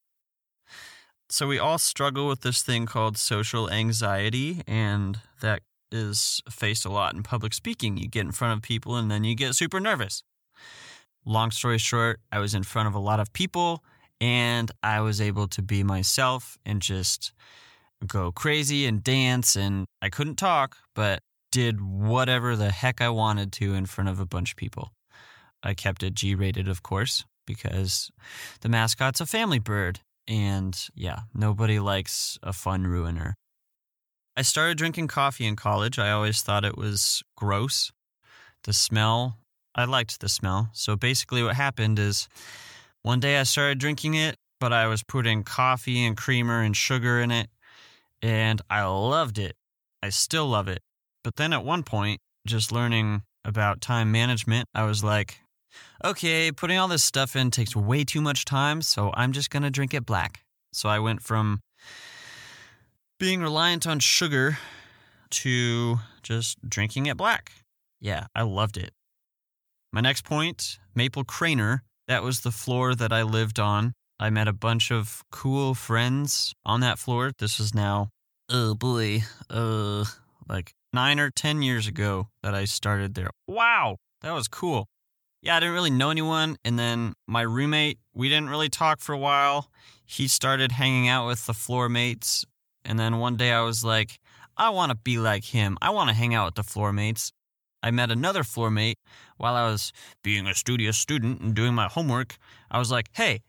So 1.29 1.47
we 1.47 1.59
all 1.59 1.77
struggle 1.77 2.27
with 2.27 2.41
this 2.41 2.61
thing 2.61 2.85
called 2.85 3.17
social 3.17 3.69
anxiety, 3.69 4.61
and 4.67 5.19
that 5.41 5.61
is 5.91 6.41
faced 6.49 6.85
a 6.85 6.89
lot 6.89 7.13
in 7.13 7.23
public 7.23 7.53
speaking. 7.53 7.97
You 7.97 8.07
get 8.07 8.25
in 8.25 8.31
front 8.31 8.57
of 8.57 8.61
people 8.61 8.95
and 8.95 9.09
then 9.09 9.23
you 9.23 9.35
get 9.35 9.55
super 9.55 9.79
nervous. 9.79 10.23
Long 11.25 11.51
story 11.51 11.77
short, 11.77 12.19
I 12.31 12.39
was 12.39 12.53
in 12.53 12.63
front 12.63 12.87
of 12.87 12.95
a 12.95 12.99
lot 12.99 13.19
of 13.19 13.33
people 13.33 13.83
and 14.21 14.71
I 14.83 15.01
was 15.01 15.19
able 15.19 15.47
to 15.49 15.61
be 15.61 15.83
myself 15.83 16.57
and 16.65 16.81
just 16.81 17.33
go 18.05 18.31
crazy 18.31 18.85
and 18.85 19.03
dance. 19.03 19.55
And 19.55 19.85
I 20.01 20.09
couldn't 20.09 20.35
talk, 20.35 20.77
but 20.93 21.21
did 21.55 21.79
whatever 21.79 22.57
the 22.57 22.69
heck 22.69 22.99
I 22.99 23.07
wanted 23.07 23.53
to 23.53 23.75
in 23.75 23.85
front 23.85 24.09
of 24.09 24.19
a 24.19 24.25
bunch 24.25 24.51
of 24.51 24.57
people. 24.57 24.91
I 25.63 25.73
kept 25.73 26.03
it 26.03 26.13
G 26.13 26.35
rated, 26.35 26.67
of 26.67 26.83
course, 26.83 27.23
because 27.47 28.11
the 28.59 28.67
mascot's 28.67 29.21
a 29.21 29.25
family 29.25 29.59
bird 29.59 30.01
and 30.27 30.77
yeah, 30.95 31.19
nobody 31.33 31.79
likes 31.79 32.37
a 32.43 32.51
fun 32.51 32.85
ruiner. 32.87 33.35
I 34.35 34.41
started 34.41 34.77
drinking 34.77 35.07
coffee 35.07 35.45
in 35.45 35.55
college. 35.55 35.97
I 35.97 36.11
always 36.11 36.41
thought 36.41 36.65
it 36.65 36.77
was 36.77 37.23
gross. 37.37 37.93
The 38.65 38.73
smell, 38.73 39.37
I 39.73 39.85
liked 39.85 40.19
the 40.19 40.27
smell. 40.27 40.71
So 40.73 40.97
basically, 40.97 41.41
what 41.41 41.55
happened 41.55 41.99
is 41.99 42.27
one 43.01 43.21
day 43.21 43.39
I 43.39 43.43
started 43.43 43.77
drinking 43.77 44.15
it, 44.15 44.35
but 44.59 44.73
I 44.73 44.87
was 44.87 45.03
putting 45.03 45.43
coffee 45.43 46.03
and 46.03 46.17
creamer 46.17 46.61
and 46.61 46.75
sugar 46.75 47.21
in 47.21 47.31
it, 47.31 47.47
and 48.21 48.61
I 48.69 48.83
loved 48.83 49.39
it. 49.39 49.55
I 50.03 50.09
still 50.09 50.47
love 50.47 50.67
it. 50.67 50.81
But 51.25 51.37
then 51.37 51.53
at 51.53 51.65
one 51.65 51.81
point, 51.81 52.21
just 52.45 52.71
learning 52.71 53.23
about 53.43 53.81
time 53.81 54.11
management, 54.11 54.69
I 54.75 54.83
was 54.83 55.03
like, 55.03 55.39
okay, 56.03 56.51
putting 56.51 56.77
all 56.77 56.87
this 56.87 57.03
stuff 57.03 57.35
in 57.35 57.49
takes 57.49 57.75
way 57.75 58.03
too 58.03 58.21
much 58.21 58.45
time, 58.45 58.83
so 58.83 59.11
I'm 59.15 59.31
just 59.31 59.49
going 59.49 59.63
to 59.63 59.71
drink 59.71 59.95
it 59.95 60.05
black. 60.05 60.43
So 60.71 60.87
I 60.87 60.99
went 60.99 61.23
from 61.23 61.61
being 63.19 63.41
reliant 63.41 63.87
on 63.87 63.97
sugar 63.97 64.59
to 65.31 65.97
just 66.21 66.59
drinking 66.69 67.07
it 67.07 67.17
black. 67.17 67.51
Yeah, 67.99 68.27
I 68.35 68.43
loved 68.43 68.77
it. 68.77 68.91
My 69.91 70.01
next 70.01 70.25
point 70.25 70.77
Maple 70.93 71.23
Craner. 71.23 71.79
That 72.07 72.21
was 72.21 72.41
the 72.41 72.51
floor 72.51 72.93
that 72.93 73.11
I 73.11 73.23
lived 73.23 73.59
on. 73.59 73.93
I 74.19 74.29
met 74.29 74.47
a 74.47 74.53
bunch 74.53 74.91
of 74.91 75.23
cool 75.31 75.73
friends 75.73 76.53
on 76.63 76.81
that 76.81 76.99
floor. 76.99 77.31
This 77.39 77.59
is 77.59 77.73
now, 77.73 78.09
oh 78.47 78.75
boy, 78.75 79.23
uh, 79.49 80.05
like 80.47 80.75
nine 80.95 81.19
or 81.19 81.29
10 81.29 81.61
years 81.61 81.87
ago 81.87 82.29
that 82.41 82.55
I 82.55 82.65
started 82.65 83.13
there. 83.13 83.29
Wow, 83.47 83.97
that 84.21 84.31
was 84.31 84.47
cool 84.47 84.87
yeah, 85.45 85.55
I 85.55 85.59
didn't 85.59 85.75
really 85.75 85.91
know 85.91 86.09
anyone. 86.09 86.57
And 86.65 86.77
then 86.77 87.13
my 87.27 87.43
roommate, 87.43 87.99
we 88.15 88.29
didn't 88.29 88.49
really 88.49 88.67
talk 88.67 88.99
for 88.99 89.13
a 89.13 89.17
while. 89.17 89.69
He 90.03 90.27
started 90.27 90.71
hanging 90.71 91.07
out 91.07 91.27
with 91.27 91.45
the 91.45 91.53
floor 91.53 91.87
mates. 91.87 92.45
And 92.83 92.99
then 92.99 93.19
one 93.19 93.37
day 93.37 93.51
I 93.51 93.61
was 93.61 93.83
like, 93.83 94.17
I 94.57 94.69
want 94.71 94.89
to 94.89 94.95
be 94.95 95.19
like 95.19 95.45
him. 95.45 95.77
I 95.83 95.91
want 95.91 96.09
to 96.09 96.15
hang 96.15 96.33
out 96.33 96.45
with 96.45 96.55
the 96.55 96.63
floor 96.63 96.91
mates. 96.91 97.31
I 97.83 97.91
met 97.91 98.09
another 98.09 98.43
floor 98.43 98.71
mate 98.71 98.97
while 99.37 99.53
I 99.53 99.69
was 99.69 99.93
being 100.23 100.47
a 100.47 100.55
studious 100.55 100.97
student 100.97 101.41
and 101.41 101.53
doing 101.53 101.75
my 101.75 101.87
homework. 101.87 102.37
I 102.71 102.79
was 102.79 102.89
like, 102.89 103.09
hey, 103.11 103.41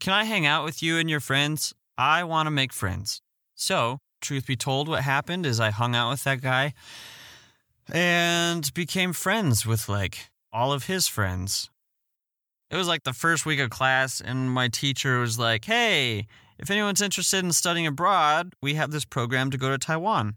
can 0.00 0.14
I 0.14 0.24
hang 0.24 0.46
out 0.46 0.64
with 0.64 0.82
you 0.82 0.96
and 0.96 1.10
your 1.10 1.20
friends? 1.20 1.74
I 1.98 2.24
want 2.24 2.46
to 2.46 2.50
make 2.50 2.72
friends. 2.72 3.20
So, 3.54 3.98
truth 4.22 4.46
be 4.46 4.56
told, 4.56 4.88
what 4.88 5.02
happened 5.02 5.44
is 5.44 5.60
I 5.60 5.70
hung 5.70 5.94
out 5.94 6.10
with 6.10 6.24
that 6.24 6.40
guy 6.40 6.72
and 7.92 8.72
became 8.74 9.12
friends 9.12 9.66
with 9.66 9.88
like 9.88 10.30
all 10.52 10.72
of 10.72 10.86
his 10.86 11.08
friends. 11.08 11.68
It 12.70 12.76
was 12.76 12.88
like 12.88 13.02
the 13.02 13.12
first 13.12 13.44
week 13.44 13.60
of 13.60 13.68
class, 13.68 14.20
and 14.20 14.50
my 14.50 14.68
teacher 14.68 15.20
was 15.20 15.38
like, 15.38 15.66
Hey, 15.66 16.26
if 16.58 16.70
anyone's 16.70 17.02
interested 17.02 17.44
in 17.44 17.52
studying 17.52 17.86
abroad, 17.86 18.54
we 18.62 18.74
have 18.74 18.90
this 18.90 19.04
program 19.04 19.50
to 19.50 19.58
go 19.58 19.70
to 19.70 19.78
Taiwan. 19.78 20.36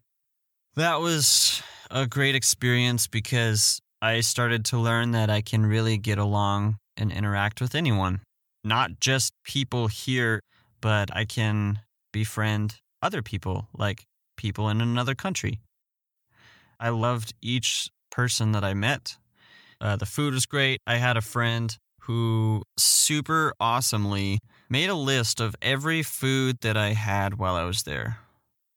That 0.75 0.99
was 0.99 1.61
a 1.89 2.07
great 2.07 2.35
experience 2.35 3.07
because 3.07 3.79
I 4.01 4.19
started 4.19 4.65
to 4.65 4.77
learn 4.77 5.11
that 5.11 5.29
I 5.29 5.41
can 5.41 5.65
really 5.65 5.97
get 5.97 6.17
along 6.17 6.77
and 6.97 7.11
interact 7.11 7.61
with 7.61 7.75
anyone, 7.75 8.21
not 8.63 8.99
just 8.99 9.31
people 9.43 9.87
here, 9.87 10.41
but 10.81 11.15
I 11.15 11.25
can 11.25 11.79
befriend 12.11 12.75
other 13.05 13.21
people, 13.21 13.67
like 13.77 14.05
people 14.35 14.69
in 14.69 14.81
another 14.81 15.15
country. 15.15 15.61
I 16.79 16.89
loved 16.89 17.33
each 17.41 17.89
person 18.11 18.51
that 18.51 18.63
I 18.63 18.73
met 18.73 19.17
uh, 19.81 19.95
the 19.95 20.05
food 20.05 20.33
was 20.33 20.45
great. 20.45 20.81
I 20.87 20.95
had 20.95 21.17
a 21.17 21.21
friend 21.21 21.75
who 22.01 22.63
super 22.77 23.53
awesomely 23.59 24.39
made 24.69 24.89
a 24.89 24.95
list 24.95 25.39
of 25.39 25.55
every 25.61 26.03
food 26.03 26.57
that 26.61 26.77
I 26.77 26.93
had 26.93 27.37
while 27.37 27.55
I 27.55 27.63
was 27.63 27.83
there. 27.83 28.19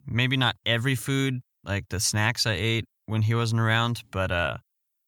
Maybe 0.06 0.36
not 0.36 0.56
every 0.64 0.94
food, 0.94 1.40
like 1.64 1.88
the 1.90 2.00
snacks 2.00 2.46
I 2.46 2.52
ate 2.52 2.84
when 3.06 3.22
he 3.22 3.34
wasn't 3.34 3.60
around, 3.60 4.02
but 4.10 4.30
uh, 4.30 4.58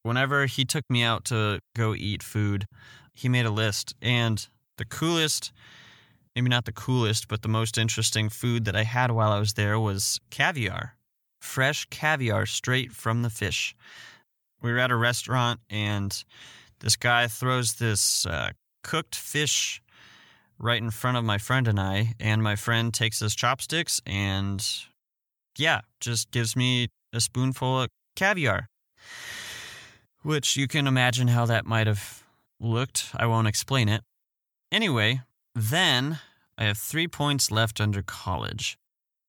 whenever 0.02 0.46
he 0.46 0.64
took 0.64 0.84
me 0.88 1.02
out 1.02 1.24
to 1.26 1.60
go 1.74 1.94
eat 1.94 2.22
food, 2.22 2.66
he 3.12 3.28
made 3.28 3.46
a 3.46 3.50
list. 3.50 3.94
And 4.00 4.46
the 4.76 4.84
coolest, 4.84 5.52
maybe 6.34 6.49
not 6.49 6.64
the 6.64 6.72
coolest, 6.72 7.28
but 7.28 7.42
the 7.42 7.49
most 7.49 7.78
interesting 7.78 8.28
food 8.28 8.64
that 8.64 8.76
I 8.76 8.84
had 8.84 9.10
while 9.10 9.32
I 9.32 9.38
was 9.38 9.54
there 9.54 9.78
was 9.78 10.20
caviar. 10.30 10.96
Fresh 11.40 11.87
caviar 11.90 12.46
straight 12.46 12.92
from 12.92 13.22
the 13.22 13.30
fish 13.30 13.75
we 14.62 14.72
were 14.72 14.78
at 14.78 14.90
a 14.90 14.96
restaurant 14.96 15.60
and 15.68 16.25
this 16.80 16.96
guy 16.96 17.26
throws 17.26 17.75
this 17.75 18.26
uh, 18.26 18.50
cooked 18.82 19.14
fish 19.14 19.82
right 20.58 20.80
in 20.82 20.90
front 20.90 21.16
of 21.16 21.25
my 21.25 21.38
friend 21.38 21.66
and 21.66 21.80
I, 21.80 22.14
and 22.20 22.42
my 22.42 22.56
friend 22.56 22.92
takes 22.92 23.20
his 23.20 23.34
chopsticks 23.34 24.00
and 24.06 24.66
yeah, 25.56 25.80
just 26.00 26.30
gives 26.30 26.54
me 26.54 26.88
a 27.12 27.20
spoonful 27.20 27.82
of 27.82 27.88
caviar. 28.16 28.68
Which 30.22 30.56
you 30.56 30.68
can 30.68 30.87
imagine 30.87 31.28
how 31.28 31.46
that 31.46 31.64
might 31.64 31.87
have 31.87 32.25
looked. 32.60 33.10
I 33.16 33.26
won't 33.26 33.49
explain 33.49 33.88
it. 33.88 34.02
Anyway, 34.70 35.22
then 35.54 36.19
I 36.57 36.64
have 36.64 36.78
three 36.78 37.09
points 37.09 37.50
left 37.50 37.80
under 37.80 38.02
college. 38.02 38.76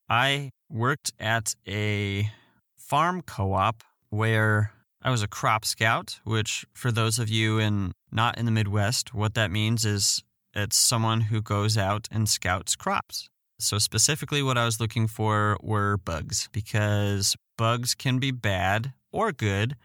I 0.09 0.51
worked 0.69 1.11
at 1.19 1.55
a 1.67 2.29
farm 2.77 3.21
co 3.21 3.53
op 3.53 3.83
where 4.09 4.73
I 5.01 5.09
was 5.09 5.23
a 5.23 5.27
crop 5.27 5.65
scout, 5.65 6.19
which 6.23 6.65
for 6.73 6.91
those 6.91 7.17
of 7.17 7.29
you 7.29 7.57
in 7.59 7.93
not 8.11 8.37
in 8.37 8.45
the 8.45 8.51
Midwest, 8.51 9.13
what 9.13 9.33
that 9.35 9.49
means 9.49 9.85
is 9.85 10.23
it's 10.53 10.75
someone 10.75 11.21
who 11.21 11.41
goes 11.41 11.77
out 11.77 12.07
and 12.11 12.27
scouts 12.27 12.75
crops. 12.75 13.29
So 13.59 13.77
specifically 13.77 14.43
what 14.43 14.57
I 14.57 14.65
was 14.65 14.79
looking 14.79 15.07
for 15.07 15.57
were 15.61 15.97
bugs 15.97 16.49
because 16.51 17.35
bugs 17.57 17.95
can 17.95 18.19
be 18.19 18.31
bad 18.31 18.93
or 19.11 19.31
good, 19.31 19.75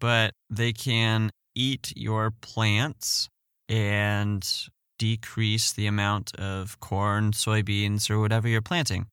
but 0.00 0.32
they 0.50 0.72
can 0.72 1.30
eat 1.54 1.92
your 1.94 2.30
plants 2.30 3.28
and 3.68 4.46
decrease 4.98 5.72
the 5.72 5.86
amount 5.86 6.34
of 6.36 6.78
corn, 6.80 7.32
soybeans, 7.32 8.10
or 8.10 8.20
whatever 8.20 8.48
you're 8.48 8.60
planting. 8.60 9.06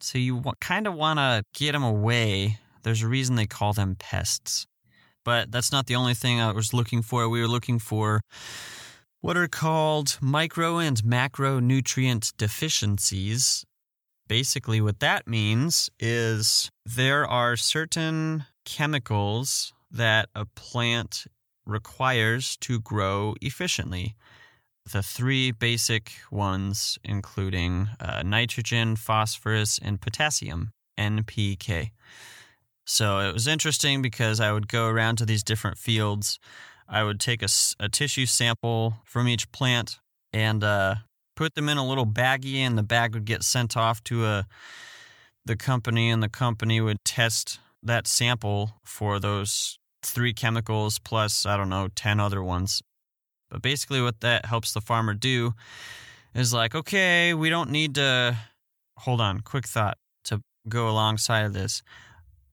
So 0.00 0.18
you 0.18 0.42
kind 0.60 0.86
of 0.86 0.94
want 0.94 1.18
to 1.18 1.42
get 1.54 1.72
them 1.72 1.82
away 1.82 2.58
there's 2.82 3.02
a 3.02 3.08
reason 3.08 3.36
they 3.36 3.46
call 3.46 3.72
them 3.72 3.96
pests. 3.98 4.66
But 5.24 5.52
that's 5.52 5.72
not 5.72 5.86
the 5.86 5.96
only 5.96 6.14
thing 6.14 6.40
I 6.40 6.52
was 6.52 6.72
looking 6.72 7.02
for. 7.02 7.28
We 7.28 7.40
were 7.40 7.48
looking 7.48 7.78
for 7.78 8.22
what 9.20 9.36
are 9.36 9.48
called 9.48 10.16
micro 10.20 10.78
and 10.78 10.96
macronutrient 11.02 12.32
deficiencies. 12.38 13.64
Basically, 14.26 14.80
what 14.80 15.00
that 15.00 15.26
means 15.26 15.90
is 15.98 16.70
there 16.86 17.26
are 17.26 17.56
certain 17.56 18.46
chemicals 18.64 19.72
that 19.90 20.28
a 20.34 20.46
plant 20.46 21.26
requires 21.66 22.56
to 22.58 22.80
grow 22.80 23.34
efficiently. 23.42 24.14
The 24.92 25.02
three 25.02 25.50
basic 25.50 26.12
ones, 26.30 26.98
including 27.04 27.88
uh, 28.00 28.22
nitrogen, 28.24 28.96
phosphorus, 28.96 29.78
and 29.82 30.00
potassium, 30.00 30.70
NPK. 30.98 31.90
So 32.84 33.18
it 33.20 33.32
was 33.32 33.46
interesting 33.46 34.00
because 34.00 34.40
I 34.40 34.50
would 34.52 34.68
go 34.68 34.86
around 34.86 35.16
to 35.16 35.26
these 35.26 35.42
different 35.42 35.78
fields. 35.78 36.38
I 36.88 37.04
would 37.04 37.20
take 37.20 37.42
a, 37.42 37.48
a 37.78 37.88
tissue 37.88 38.26
sample 38.26 38.94
from 39.04 39.28
each 39.28 39.52
plant 39.52 39.98
and 40.32 40.64
uh, 40.64 40.94
put 41.36 41.54
them 41.54 41.68
in 41.68 41.76
a 41.76 41.86
little 41.86 42.06
baggie, 42.06 42.56
and 42.60 42.78
the 42.78 42.82
bag 42.82 43.14
would 43.14 43.26
get 43.26 43.42
sent 43.42 43.76
off 43.76 44.02
to 44.04 44.24
a 44.24 44.46
the 45.44 45.56
company, 45.56 46.10
and 46.10 46.22
the 46.22 46.28
company 46.28 46.80
would 46.80 47.04
test 47.04 47.60
that 47.82 48.06
sample 48.06 48.72
for 48.84 49.18
those 49.18 49.78
three 50.02 50.32
chemicals 50.32 50.98
plus 50.98 51.46
I 51.46 51.56
don't 51.56 51.68
know 51.68 51.88
ten 51.94 52.20
other 52.20 52.42
ones. 52.42 52.82
But 53.50 53.62
basically, 53.62 54.02
what 54.02 54.20
that 54.20 54.46
helps 54.46 54.72
the 54.72 54.80
farmer 54.80 55.14
do 55.14 55.54
is 56.34 56.52
like, 56.52 56.74
okay, 56.74 57.34
we 57.34 57.50
don't 57.50 57.70
need 57.70 57.94
to. 57.96 58.36
Hold 58.98 59.20
on, 59.20 59.40
quick 59.40 59.66
thought 59.66 59.96
to 60.24 60.40
go 60.68 60.88
alongside 60.88 61.44
of 61.44 61.52
this 61.52 61.82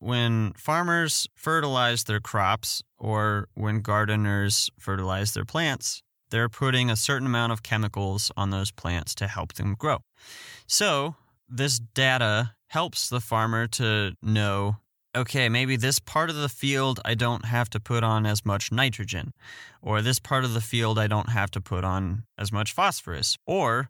when 0.06 0.54
farmers 0.54 1.28
fertilize 1.34 2.04
their 2.04 2.20
crops 2.20 2.84
or 2.98 3.48
when 3.56 3.82
gardeners 3.82 4.70
fertilize 4.80 5.34
their 5.34 5.46
plants, 5.46 6.04
they're 6.30 6.50
putting 6.50 6.90
a 6.90 6.96
certain 6.96 7.25
amount 7.25 7.52
of 7.52 7.64
chemicals 7.64 8.32
on 8.38 8.52
those 8.52 8.72
plants 8.72 9.16
to 9.16 9.28
help 9.28 9.54
them 9.54 9.75
grow. 9.78 10.00
So, 10.68 11.16
this 11.48 11.80
data 11.80 12.54
helps 12.68 13.10
the 13.10 13.20
farmer 13.20 13.68
to 13.68 14.14
know 14.22 14.78
okay, 15.15 15.50
maybe 15.50 15.75
this 15.77 16.00
part 16.00 16.29
of 16.29 16.36
the 16.36 16.50
field 16.50 17.00
I 17.05 17.15
don't 17.15 17.45
have 17.45 17.69
to 17.72 17.79
put 17.79 18.03
on 18.03 18.25
as 18.25 18.45
much 18.45 18.72
nitrogen, 18.72 19.31
or 19.81 20.01
this 20.01 20.19
part 20.19 20.43
of 20.43 20.53
the 20.53 20.62
field 20.62 21.00
I 21.00 21.07
don't 21.07 21.29
have 21.29 21.51
to 21.51 21.62
put 21.62 21.84
on 21.84 22.24
as 22.38 22.51
much 22.51 22.74
phosphorus, 22.74 23.38
or 23.48 23.89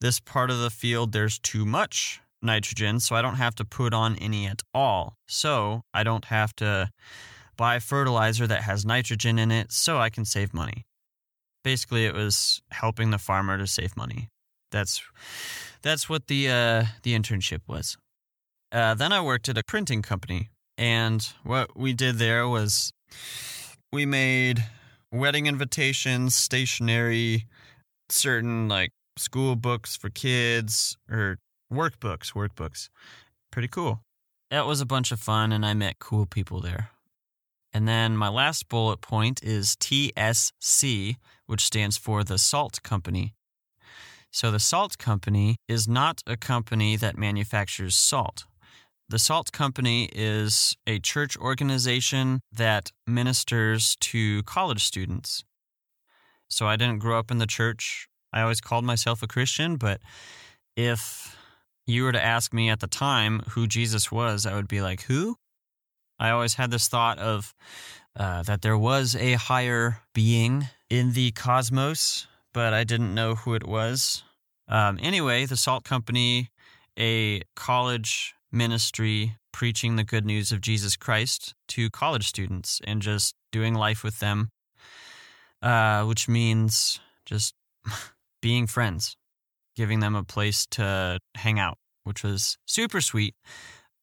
this 0.00 0.20
part 0.20 0.50
of 0.50 0.58
the 0.58 0.70
field 0.70 1.12
there's 1.12 1.38
too 1.38 1.64
much 1.64 2.20
nitrogen, 2.42 3.00
so 3.00 3.16
I 3.16 3.22
don't 3.22 3.36
have 3.36 3.54
to 3.56 3.64
put 3.64 3.94
on 3.94 4.16
any 4.16 4.46
at 4.46 4.62
all. 4.74 5.16
So 5.26 5.82
I 5.94 6.02
don't 6.02 6.26
have 6.26 6.54
to 6.56 6.90
buy 7.56 7.78
fertilizer 7.78 8.46
that 8.46 8.62
has 8.62 8.84
nitrogen 8.84 9.38
in 9.38 9.50
it, 9.50 9.72
so 9.72 9.98
I 9.98 10.10
can 10.10 10.24
save 10.24 10.52
money. 10.52 10.84
Basically, 11.64 12.04
it 12.04 12.14
was 12.14 12.62
helping 12.70 13.10
the 13.10 13.18
farmer 13.18 13.58
to 13.58 13.66
save 13.66 13.96
money. 13.96 14.28
That's 14.70 15.02
that's 15.82 16.08
what 16.08 16.26
the 16.26 16.48
uh, 16.48 16.84
the 17.02 17.18
internship 17.18 17.60
was. 17.66 17.96
Uh, 18.72 18.94
then 18.94 19.12
I 19.12 19.20
worked 19.20 19.48
at 19.48 19.56
a 19.56 19.62
printing 19.66 20.02
company, 20.02 20.50
and 20.78 21.26
what 21.42 21.76
we 21.76 21.92
did 21.92 22.16
there 22.18 22.48
was 22.48 22.92
we 23.92 24.06
made 24.06 24.64
wedding 25.12 25.46
invitations, 25.46 26.34
stationery, 26.34 27.46
certain 28.08 28.68
like 28.68 28.90
school 29.16 29.56
books 29.56 29.96
for 29.96 30.10
kids 30.10 30.96
or 31.10 31.38
Workbooks, 31.72 32.32
workbooks. 32.32 32.88
Pretty 33.50 33.68
cool. 33.68 34.02
That 34.50 34.66
was 34.66 34.80
a 34.80 34.86
bunch 34.86 35.10
of 35.10 35.18
fun, 35.18 35.52
and 35.52 35.66
I 35.66 35.74
met 35.74 35.98
cool 35.98 36.26
people 36.26 36.60
there. 36.60 36.90
And 37.72 37.88
then 37.88 38.16
my 38.16 38.28
last 38.28 38.68
bullet 38.68 39.00
point 39.00 39.42
is 39.42 39.76
TSC, 39.76 41.16
which 41.46 41.64
stands 41.64 41.96
for 41.96 42.22
the 42.22 42.38
Salt 42.38 42.82
Company. 42.82 43.34
So 44.32 44.50
the 44.50 44.60
Salt 44.60 44.98
Company 44.98 45.56
is 45.68 45.88
not 45.88 46.22
a 46.26 46.36
company 46.36 46.96
that 46.96 47.18
manufactures 47.18 47.96
salt. 47.96 48.44
The 49.08 49.20
Salt 49.20 49.52
Company 49.52 50.08
is 50.12 50.76
a 50.84 50.98
church 50.98 51.36
organization 51.36 52.40
that 52.50 52.90
ministers 53.06 53.96
to 54.00 54.42
college 54.42 54.84
students. 54.84 55.44
So 56.48 56.66
I 56.66 56.74
didn't 56.74 56.98
grow 56.98 57.16
up 57.16 57.30
in 57.30 57.38
the 57.38 57.46
church. 57.46 58.08
I 58.32 58.42
always 58.42 58.60
called 58.60 58.84
myself 58.84 59.22
a 59.22 59.28
Christian, 59.28 59.76
but 59.76 60.00
if 60.76 61.36
you 61.86 62.02
were 62.02 62.10
to 62.10 62.24
ask 62.24 62.52
me 62.52 62.68
at 62.68 62.80
the 62.80 62.88
time 62.88 63.42
who 63.50 63.68
Jesus 63.68 64.10
was, 64.10 64.44
I 64.44 64.56
would 64.56 64.66
be 64.66 64.80
like, 64.80 65.02
who? 65.02 65.36
I 66.18 66.30
always 66.30 66.54
had 66.54 66.72
this 66.72 66.88
thought 66.88 67.20
of 67.20 67.54
uh, 68.16 68.42
that 68.42 68.62
there 68.62 68.78
was 68.78 69.14
a 69.14 69.34
higher 69.34 69.98
being 70.14 70.66
in 70.90 71.12
the 71.12 71.30
cosmos, 71.30 72.26
but 72.52 72.74
I 72.74 72.82
didn't 72.82 73.14
know 73.14 73.36
who 73.36 73.54
it 73.54 73.68
was. 73.68 74.24
Um, 74.66 74.98
anyway, 75.00 75.46
the 75.46 75.56
Salt 75.56 75.84
Company, 75.84 76.50
a 76.98 77.42
college 77.54 78.34
ministry 78.52 79.36
preaching 79.52 79.96
the 79.96 80.04
good 80.04 80.24
news 80.24 80.52
of 80.52 80.60
Jesus 80.60 80.96
Christ 80.96 81.54
to 81.68 81.90
college 81.90 82.26
students 82.26 82.80
and 82.84 83.00
just 83.02 83.34
doing 83.52 83.74
life 83.74 84.04
with 84.04 84.18
them, 84.20 84.50
uh, 85.62 86.04
which 86.04 86.28
means 86.28 87.00
just 87.24 87.54
being 88.42 88.66
friends 88.66 89.16
giving 89.76 90.00
them 90.00 90.16
a 90.16 90.24
place 90.24 90.66
to 90.66 91.20
hang 91.36 91.60
out, 91.60 91.78
which 92.04 92.24
was 92.24 92.56
super 92.66 93.00
sweet. 93.00 93.34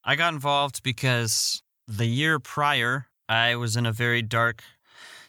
I 0.04 0.14
got 0.14 0.32
involved 0.32 0.82
because 0.82 1.62
the 1.88 2.06
year 2.06 2.38
prior, 2.38 3.08
I 3.28 3.56
was 3.56 3.76
in 3.76 3.84
a 3.84 3.92
very 3.92 4.22
dark 4.22 4.62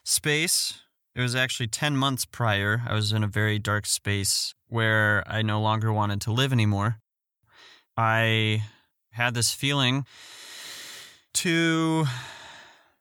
space. 0.04 0.82
It 1.15 1.21
was 1.21 1.36
actually 1.36 1.67
10 1.67 1.97
months 1.97 2.25
prior. 2.25 2.84
I 2.88 2.93
was 2.93 3.12
in 3.12 3.23
a 3.23 3.28
very 3.28 3.58
dark 3.58 3.86
space 3.86 4.54
where 4.67 5.23
I 5.28 5.41
no 5.41 5.60
longer 5.62 5.91
wanted 5.91 6.21
to 6.21 6.32
live 6.32 6.54
anymore. 6.54 6.99
I 7.97 8.63
had 9.15 9.34
this 9.34 9.51
feeling 9.51 10.06
to 11.34 12.06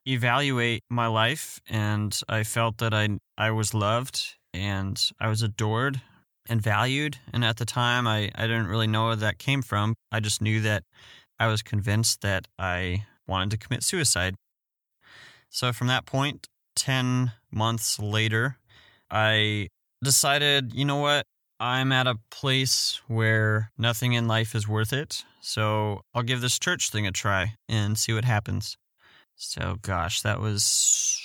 evaluate 0.06 0.82
my 0.90 1.06
life 1.06 1.60
and 1.68 2.20
I 2.28 2.42
felt 2.42 2.78
that 2.78 2.92
I 2.92 3.18
I 3.38 3.50
was 3.50 3.74
loved 3.74 4.36
and 4.52 5.00
I 5.20 5.28
was 5.28 5.42
adored 5.42 6.00
and 6.48 6.60
valued. 6.60 7.18
And 7.32 7.44
at 7.44 7.56
the 7.56 7.64
time, 7.64 8.06
I, 8.06 8.30
I 8.34 8.42
didn't 8.42 8.68
really 8.68 8.86
know 8.86 9.06
where 9.06 9.16
that 9.16 9.38
came 9.38 9.62
from. 9.62 9.94
I 10.12 10.20
just 10.20 10.40
knew 10.40 10.60
that 10.60 10.84
I 11.38 11.48
was 11.48 11.62
convinced 11.62 12.20
that 12.22 12.46
I 12.58 13.06
wanted 13.26 13.50
to 13.52 13.58
commit 13.58 13.82
suicide. 13.82 14.34
So 15.48 15.72
from 15.72 15.86
that 15.88 16.06
point, 16.06 16.46
10 16.76 17.32
months 17.50 17.98
later, 17.98 18.58
I 19.10 19.68
decided, 20.02 20.74
you 20.74 20.84
know 20.84 20.96
what? 20.96 21.24
I'm 21.60 21.92
at 21.92 22.06
a 22.06 22.16
place 22.30 23.00
where 23.06 23.70
nothing 23.78 24.12
in 24.12 24.26
life 24.28 24.54
is 24.54 24.68
worth 24.68 24.92
it. 24.92 25.24
So 25.46 26.00
I'll 26.14 26.22
give 26.22 26.40
this 26.40 26.58
church 26.58 26.88
thing 26.88 27.06
a 27.06 27.12
try 27.12 27.56
and 27.68 27.98
see 27.98 28.14
what 28.14 28.24
happens. 28.24 28.78
So, 29.36 29.76
gosh, 29.82 30.22
that 30.22 30.40
was 30.40 31.20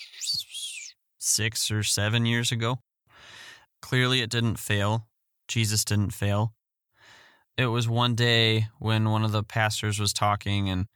six 1.18 1.72
or 1.72 1.84
seven 1.84 2.26
years 2.26 2.52
ago. 2.52 2.80
Clearly, 3.82 4.20
it 4.20 4.30
didn't 4.30 4.58
fail. 4.58 5.08
Jesus 5.48 5.86
didn't 5.86 6.10
fail. 6.10 6.54
It 7.58 7.68
was 7.68 7.88
one 7.88 8.14
day 8.14 8.68
when 8.78 9.10
one 9.10 9.24
of 9.24 9.32
the 9.32 9.42
pastors 9.42 10.00
was 10.00 10.12
talking 10.12 10.70
and 10.70 10.88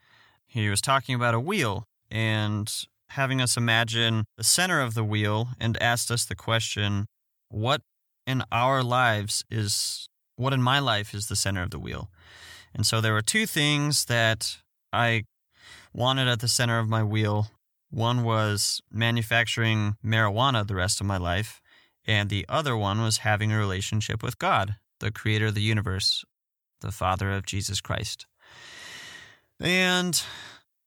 he 0.45 0.67
was 0.67 0.81
talking 0.81 1.15
about 1.15 1.33
a 1.33 1.39
wheel 1.39 1.85
and 2.11 2.69
having 3.07 3.39
us 3.39 3.55
imagine 3.55 4.25
the 4.35 4.43
center 4.43 4.81
of 4.81 4.95
the 4.95 5.03
wheel 5.03 5.47
and 5.61 5.81
asked 5.81 6.11
us 6.11 6.25
the 6.25 6.35
question 6.35 7.05
what 7.47 7.83
in 8.27 8.43
our 8.51 8.83
lives 8.83 9.45
is 9.49 10.09
what 10.35 10.51
in 10.51 10.61
my 10.61 10.79
life 10.79 11.13
is 11.13 11.27
the 11.27 11.37
center 11.37 11.63
of 11.63 11.69
the 11.69 11.79
wheel? 11.79 12.09
And 12.73 12.85
so 12.85 13.01
there 13.01 13.13
were 13.13 13.21
two 13.21 13.45
things 13.45 14.05
that 14.05 14.57
I 14.91 15.25
wanted 15.93 16.27
at 16.27 16.39
the 16.39 16.47
center 16.47 16.79
of 16.79 16.89
my 16.89 17.03
wheel. 17.03 17.47
One 17.89 18.23
was 18.23 18.81
manufacturing 18.91 19.95
marijuana 20.03 20.65
the 20.65 20.75
rest 20.75 20.99
of 20.99 21.07
my 21.07 21.17
life, 21.17 21.61
and 22.05 22.29
the 22.29 22.45
other 22.49 22.75
one 22.75 23.01
was 23.01 23.19
having 23.19 23.51
a 23.51 23.57
relationship 23.57 24.23
with 24.23 24.39
God, 24.39 24.75
the 24.99 25.11
creator 25.11 25.47
of 25.47 25.55
the 25.55 25.61
universe, 25.61 26.25
the 26.81 26.91
Father 26.91 27.31
of 27.31 27.45
Jesus 27.45 27.79
Christ. 27.81 28.25
And 29.59 30.21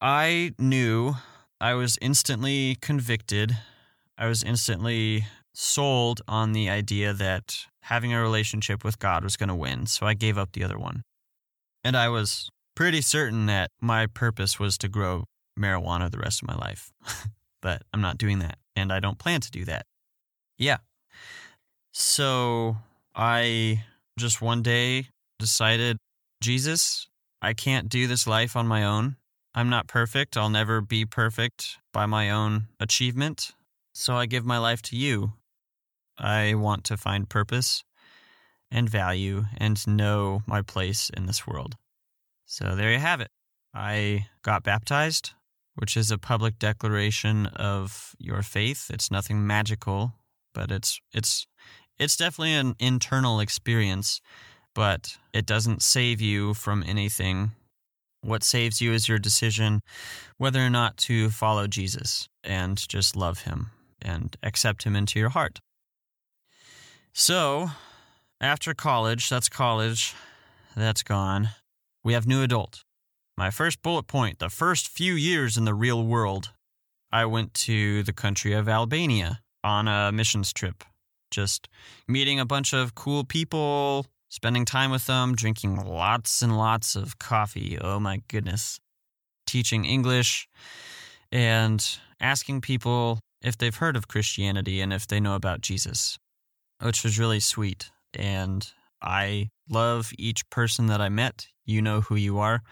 I 0.01 0.53
knew 0.59 1.15
I 1.61 1.75
was 1.75 1.97
instantly 2.03 2.77
convicted. 2.81 3.57
I 4.19 4.27
was 4.27 4.43
instantly 4.43 5.27
sold 5.55 6.21
on 6.29 6.53
the 6.53 6.69
idea 6.69 7.13
that 7.15 7.67
having 7.83 8.13
a 8.13 8.21
relationship 8.21 8.85
with 8.85 8.99
God 8.99 9.25
was 9.25 9.37
going 9.37 9.49
to 9.49 9.55
win. 9.55 9.87
So 9.87 10.07
I 10.07 10.15
gave 10.15 10.37
up 10.37 10.53
the 10.53 10.65
other 10.65 10.79
one. 10.79 11.03
And 11.87 11.97
I 11.97 12.09
was 12.09 12.51
pretty 12.75 13.01
certain 13.01 13.47
that 13.47 13.71
my 13.81 14.07
purpose 14.07 14.59
was 14.59 14.77
to 14.79 14.89
grow 14.89 15.25
marijuana 15.59 16.11
the 16.11 16.19
rest 16.19 16.43
of 16.43 16.49
my 16.49 16.57
life. 16.57 16.93
but 17.63 17.83
I'm 17.93 18.01
not 18.01 18.19
doing 18.19 18.41
that. 18.41 18.59
And 18.75 18.93
I 18.93 19.01
don't 19.01 19.19
plan 19.19 19.41
to 19.41 19.51
do 19.51 19.65
that. 19.67 19.87
Yeah, 20.59 20.79
so 21.99 22.77
I 23.15 23.85
just 24.19 24.43
one 24.43 24.63
day 24.63 25.07
decided, 25.39 25.97
Jesus, 26.43 27.09
I 27.41 27.55
can't 27.55 27.89
do 27.89 28.07
this 28.07 28.27
life 28.27 28.55
on 28.55 28.67
my 28.67 28.85
own. 28.85 29.17
I'm 29.55 29.71
not 29.71 29.87
perfect. 29.87 30.37
I'll 30.37 30.51
never 30.51 30.83
be 30.83 31.07
perfect 31.07 31.79
by 31.95 32.05
my 32.05 32.29
own 32.29 32.69
achievement. 32.79 33.53
So 33.95 34.15
I 34.15 34.27
give 34.27 34.45
my 34.45 34.59
life 34.59 34.83
to 34.83 34.97
you. 34.97 35.33
I 36.19 36.53
want 36.53 36.85
to 36.85 36.99
find 36.99 37.31
purpose 37.31 37.83
and 38.71 38.89
value 38.89 39.45
and 39.57 39.87
know 39.87 40.43
my 40.47 40.63
place 40.63 41.11
in 41.11 41.27
this 41.27 41.47
world. 41.47 41.77
So 42.45 42.75
there 42.77 42.93
you 42.93 42.99
have 42.99 43.21
it. 43.21 43.31
I 43.75 44.27
got 44.43 44.63
baptized, 44.63 45.33
which 45.75 45.97
is 45.97 46.11
a 46.11 46.19
public 46.19 46.59
declaration 46.59 47.47
of 47.47 48.15
your 48.19 48.43
faith. 48.43 48.91
It's 48.91 49.11
nothing 49.11 49.47
magical, 49.47 50.15
but 50.55 50.71
it's 50.71 51.01
it's 51.13 51.47
It's 51.99 52.17
definitely 52.17 52.55
an 52.55 52.75
internal 52.79 53.41
experience, 53.41 54.21
but 54.75 55.17
it 55.33 55.47
doesn't 55.47 55.83
save 55.83 56.21
you 56.21 56.55
from 56.55 56.85
anything. 56.87 57.53
What 58.23 58.43
saves 58.43 58.81
you 58.81 58.93
is 58.93 59.09
your 59.09 59.19
decision 59.19 59.81
whether 60.37 60.61
or 60.61 60.71
not 60.71 60.97
to 61.09 61.31
follow 61.31 61.67
Jesus 61.67 62.29
and 62.45 62.77
just 62.89 63.17
love 63.17 63.43
him 63.43 63.71
and 64.03 64.37
accept 64.43 64.85
him 64.85 64.97
into 64.97 65.19
your 65.19 65.31
heart. 65.31 65.61
So, 67.13 67.71
after 68.41 68.75
college, 68.75 69.29
that's 69.29 69.49
college, 69.49 70.15
that's 70.77 71.03
gone. 71.03 71.51
We 72.05 72.13
have 72.13 72.27
new 72.27 72.43
adult. 72.43 72.85
My 73.37 73.51
first 73.51 73.83
bullet 73.83 74.07
point 74.07 74.39
the 74.39 74.49
first 74.49 74.89
few 74.89 75.15
years 75.15 75.57
in 75.57 75.65
the 75.65 75.75
real 75.75 76.05
world, 76.05 76.53
I 77.13 77.25
went 77.27 77.55
to 77.55 78.03
the 78.03 78.13
country 78.13 78.53
of 78.53 78.69
Albania 78.69 79.41
on 79.65 79.89
a 79.89 80.13
missions 80.13 80.53
trip. 80.53 80.85
Just 81.31 81.69
meeting 82.07 82.39
a 82.39 82.47
bunch 82.47 82.73
of 82.73 82.95
cool 82.95 83.25
people, 83.25 84.07
spending 84.29 84.65
time 84.65 84.91
with 84.91 85.07
them, 85.07 85.35
drinking 85.35 85.77
lots 85.85 86.43
and 86.43 86.57
lots 86.57 86.97
of 86.97 87.19
coffee. 87.19 87.79
Oh 87.81 87.99
my 87.99 88.23
goodness. 88.29 88.79
Teaching 89.47 89.85
English 89.85 90.49
and 91.33 91.99
asking 92.21 92.61
people 92.61 93.21
if 93.43 93.59
they've 93.59 93.75
heard 93.75 93.97
of 93.97 94.09
Christianity 94.09 94.81
and 94.81 94.93
if 94.93 95.07
they 95.07 95.21
know 95.21 95.35
about 95.35 95.61
Jesus 95.61 96.19
which 96.83 97.03
was 97.03 97.19
really 97.19 97.41
sweet. 97.41 97.91
And 98.17 98.67
I 99.03 99.51
love 99.69 100.11
each 100.19 100.49
person 100.51 100.87
that 100.87 101.01
I 101.01 101.09
met. 101.09 101.47
You 101.65 101.83
know 101.83 102.01
who 102.01 102.17
you 102.17 102.39
are. 102.39 102.63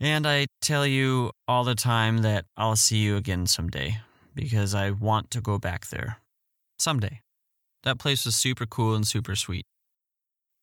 And 0.00 0.26
I 0.26 0.46
tell 0.60 0.86
you 0.86 1.30
all 1.46 1.64
the 1.64 1.74
time 1.74 2.18
that 2.18 2.46
I'll 2.56 2.76
see 2.76 2.98
you 2.98 3.16
again 3.16 3.46
someday 3.46 3.98
because 4.34 4.74
I 4.74 4.90
want 4.90 5.30
to 5.32 5.40
go 5.40 5.58
back 5.58 5.88
there. 5.88 6.18
Someday. 6.78 7.20
That 7.84 7.98
place 7.98 8.24
was 8.24 8.34
super 8.34 8.66
cool 8.66 8.94
and 8.94 9.06
super 9.06 9.36
sweet. 9.36 9.66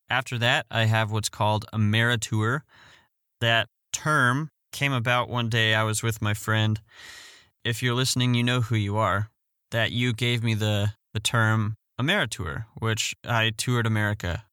After 0.10 0.38
that, 0.40 0.66
I 0.72 0.86
have 0.86 1.12
what's 1.12 1.30
called 1.30 1.66
Ameritour. 1.74 2.62
That 3.42 3.68
term 3.94 4.50
came 4.72 4.94
about 4.94 5.30
one 5.30 5.50
day. 5.50 5.76
I 5.76 5.84
was 5.84 6.02
with 6.02 6.22
my 6.22 6.34
friend. 6.34 6.80
If 7.64 7.84
you're 7.84 7.94
listening, 7.94 8.34
you 8.34 8.44
know 8.44 8.62
who 8.62 8.76
you 8.76 8.98
are. 8.98 9.30
That 9.72 9.92
you 9.92 10.14
gave 10.14 10.44
me 10.44 10.56
the, 10.56 10.94
the 11.14 11.20
term 11.20 11.76
Ameritour, 12.00 12.66
which 12.78 13.14
I 13.28 13.52
toured 13.56 13.86
America 13.86 14.46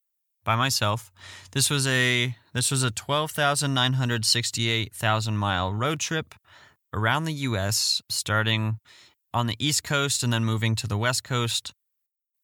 by 0.45 0.57
myself. 0.57 1.11
This 1.53 1.71
was 1.71 1.87
a 1.87 2.37
this 2.53 2.71
was 2.71 2.83
a 2.83 2.91
12,968,000 2.91 5.35
mile 5.35 5.73
road 5.73 6.01
trip 6.01 6.35
around 6.93 7.25
the 7.25 7.33
US 7.33 8.03
starting 8.09 8.79
on 9.35 9.47
the 9.47 9.57
East 9.59 9.85
Coast 9.85 10.23
and 10.23 10.33
then 10.33 10.45
moving 10.45 10.75
to 10.77 10.87
the 10.87 10.97
West 10.97 11.25
Coast 11.25 11.73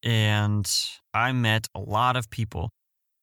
and 0.03 0.69
I 1.13 1.31
met 1.31 1.67
a 1.73 1.79
lot 1.79 2.15
of 2.15 2.29
people. 2.29 2.69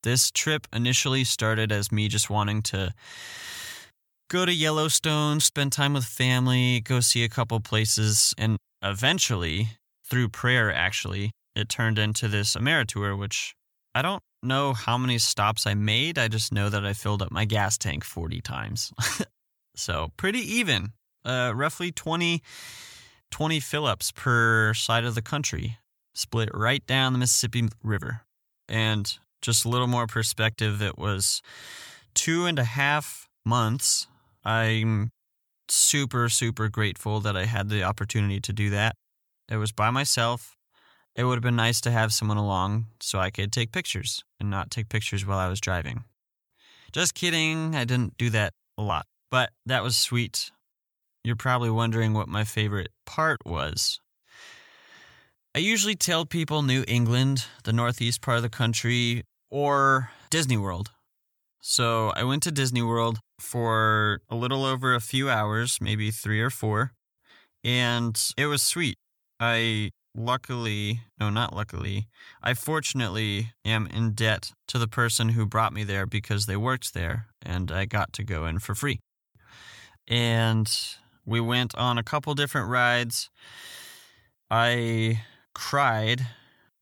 This 0.03 0.31
trip 0.31 0.67
initially 0.73 1.25
started 1.25 1.71
as 1.71 1.93
me 1.93 2.09
just 2.09 2.31
wanting 2.31 2.63
to 2.63 2.95
go 4.31 4.47
to 4.47 4.53
Yellowstone, 4.53 5.41
spend 5.41 5.73
time 5.73 5.93
with 5.93 6.05
family, 6.05 6.81
go 6.81 7.01
see 7.01 7.23
a 7.23 7.29
couple 7.29 7.61
places 7.61 8.35
and 8.39 8.57
eventually 8.83 9.77
through 10.09 10.31
prayer 10.31 10.75
actually 10.75 11.33
it 11.55 11.69
turned 11.69 11.99
into 11.99 12.29
this 12.29 12.57
Ameritour, 12.57 13.19
which 13.19 13.55
I 13.95 14.03
don't 14.03 14.23
know 14.43 14.73
how 14.73 14.97
many 14.97 15.19
stops 15.19 15.67
I 15.67 15.75
made. 15.75 16.19
I 16.19 16.29
just 16.29 16.53
know 16.53 16.69
that 16.69 16.85
I 16.85 16.93
filled 16.93 17.23
up 17.23 17.31
my 17.31 17.45
gas 17.45 17.77
tank 17.77 18.05
40 18.05 18.41
times. 18.41 18.93
so 19.75 20.13
pretty 20.17 20.41
even. 20.41 20.93
Uh, 21.25 21.53
roughly 21.55 21.93
20, 21.93 22.43
20 23.31 23.61
fill 23.61 23.87
ups 23.87 24.13
per 24.13 24.73
side 24.75 25.05
of 25.05 25.15
the 25.15 25.23
country, 25.23 25.79
split 26.15 26.49
right 26.55 26.87
down 26.87 27.13
the 27.13 27.19
Mississippi 27.19 27.69
River. 27.83 28.23
And 28.69 29.19
just 29.43 29.65
a 29.65 29.69
little 29.69 29.87
more 29.87 30.07
perspective, 30.07 30.81
it 30.81 30.97
was 30.97 31.43
two 32.15 32.47
and 32.47 32.59
a 32.59 32.65
half 32.65 33.29
months. 33.45 34.07
I'm 34.45 35.11
super, 35.69 36.29
super 36.29 36.69
grateful 36.69 37.21
that 37.21 37.37
I 37.37 37.45
had 37.45 37.69
the 37.69 37.83
opportunity 37.83 38.41
to 38.41 38.53
do 38.53 38.71
that. 38.71 38.95
It 39.49 39.57
was 39.57 39.73
by 39.73 39.91
myself. 39.91 40.57
It 41.17 41.25
would 41.25 41.35
have 41.35 41.43
been 41.43 41.57
nice 41.57 41.81
to 41.83 41.91
have 41.91 42.13
someone 42.13 42.37
along 42.37 42.87
so 43.01 43.19
I 43.19 43.31
could 43.31 43.53
take 43.53 43.73
pictures 43.73 44.25
and 44.39 44.51
not 44.51 44.71
take 44.71 44.89
pictures 44.89 45.27
while 45.27 45.39
I 45.39 45.49
was 45.49 45.61
driving. 45.61 46.05
Just 46.93 47.15
kidding, 47.15 47.75
I 47.75 47.85
didn't 47.85 48.17
do 48.17 48.31
that 48.31 48.53
a 48.79 48.83
lot, 48.83 49.07
but 49.31 49.51
that 49.67 49.83
was 49.83 49.97
sweet. 49.97 50.51
You're 51.23 51.37
probably 51.37 51.71
wondering 51.71 52.15
what 52.15 52.29
my 52.29 52.45
favorite 52.45 52.91
part 53.07 53.41
was. 53.45 54.01
I 55.55 55.59
usually 55.59 55.97
tell 55.97 56.25
people 56.25 56.63
New 56.63 56.85
England, 56.87 57.47
the 57.65 57.73
northeast 57.73 58.23
part 58.23 58.37
of 58.37 58.43
the 58.43 58.49
country, 58.49 59.25
or 59.51 60.11
Disney 60.31 60.57
World. 60.57 60.91
So 61.61 62.13
I 62.17 62.25
went 62.25 62.43
to 62.45 62.53
Disney 62.53 62.83
World 62.83 63.19
for 63.39 64.21
a 64.31 64.37
little 64.37 64.65
over 64.65 64.95
a 64.95 65.01
few 65.01 65.29
hours, 65.29 65.79
maybe 65.81 66.11
three 66.11 66.41
or 66.41 66.51
four, 66.51 66.93
and 67.63 68.19
it 68.37 68.47
was 68.47 68.63
sweet. 68.63 68.97
I 69.39 69.91
luckily, 70.15 71.01
no, 71.19 71.31
not 71.31 71.55
luckily, 71.55 72.09
I 72.43 72.55
fortunately 72.55 73.53
am 73.65 73.87
in 73.87 74.13
debt 74.13 74.53
to 74.69 74.79
the 74.79 74.89
person 74.89 75.31
who 75.31 75.47
brought 75.47 75.73
me 75.73 75.85
there 75.85 76.07
because 76.07 76.47
they 76.47 76.57
worked 76.57 76.95
there 76.95 77.27
and 77.43 77.71
I 77.71 77.85
got 77.85 78.13
to 78.15 78.25
go 78.25 78.47
in 78.47 78.59
for 78.59 78.75
free. 78.75 79.01
And 80.09 80.71
we 81.25 81.41
went 81.41 81.75
on 81.75 81.99
a 81.99 82.03
couple 82.03 82.35
different 82.35 82.69
rides. 82.69 83.31
I 84.51 85.23
cried 85.55 86.27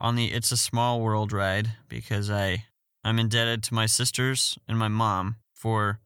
on 0.00 0.16
the 0.16 0.32
It's 0.32 0.52
a 0.52 0.56
Small 0.56 1.00
World 1.00 1.32
ride 1.32 1.72
because 1.88 2.30
I 2.30 2.64
I'm 3.04 3.18
indebted 3.18 3.62
to 3.64 3.74
my 3.74 3.86
sisters 3.86 4.58
and 4.66 4.78
my 4.78 4.88
mom 4.88 5.36
for 5.54 6.00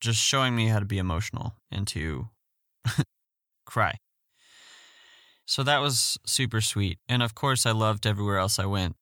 just 0.00 0.20
showing 0.20 0.54
me 0.54 0.68
how 0.68 0.78
to 0.78 0.84
be 0.84 0.98
emotional 0.98 1.54
and 1.70 1.86
to 1.88 2.28
cry. 3.66 3.96
So 5.46 5.62
that 5.62 5.78
was 5.78 6.18
super 6.24 6.60
sweet. 6.60 6.98
And 7.08 7.22
of 7.22 7.34
course, 7.34 7.66
I 7.66 7.72
loved 7.72 8.06
everywhere 8.06 8.38
else 8.38 8.58
I 8.58 8.66
went. 8.66 8.96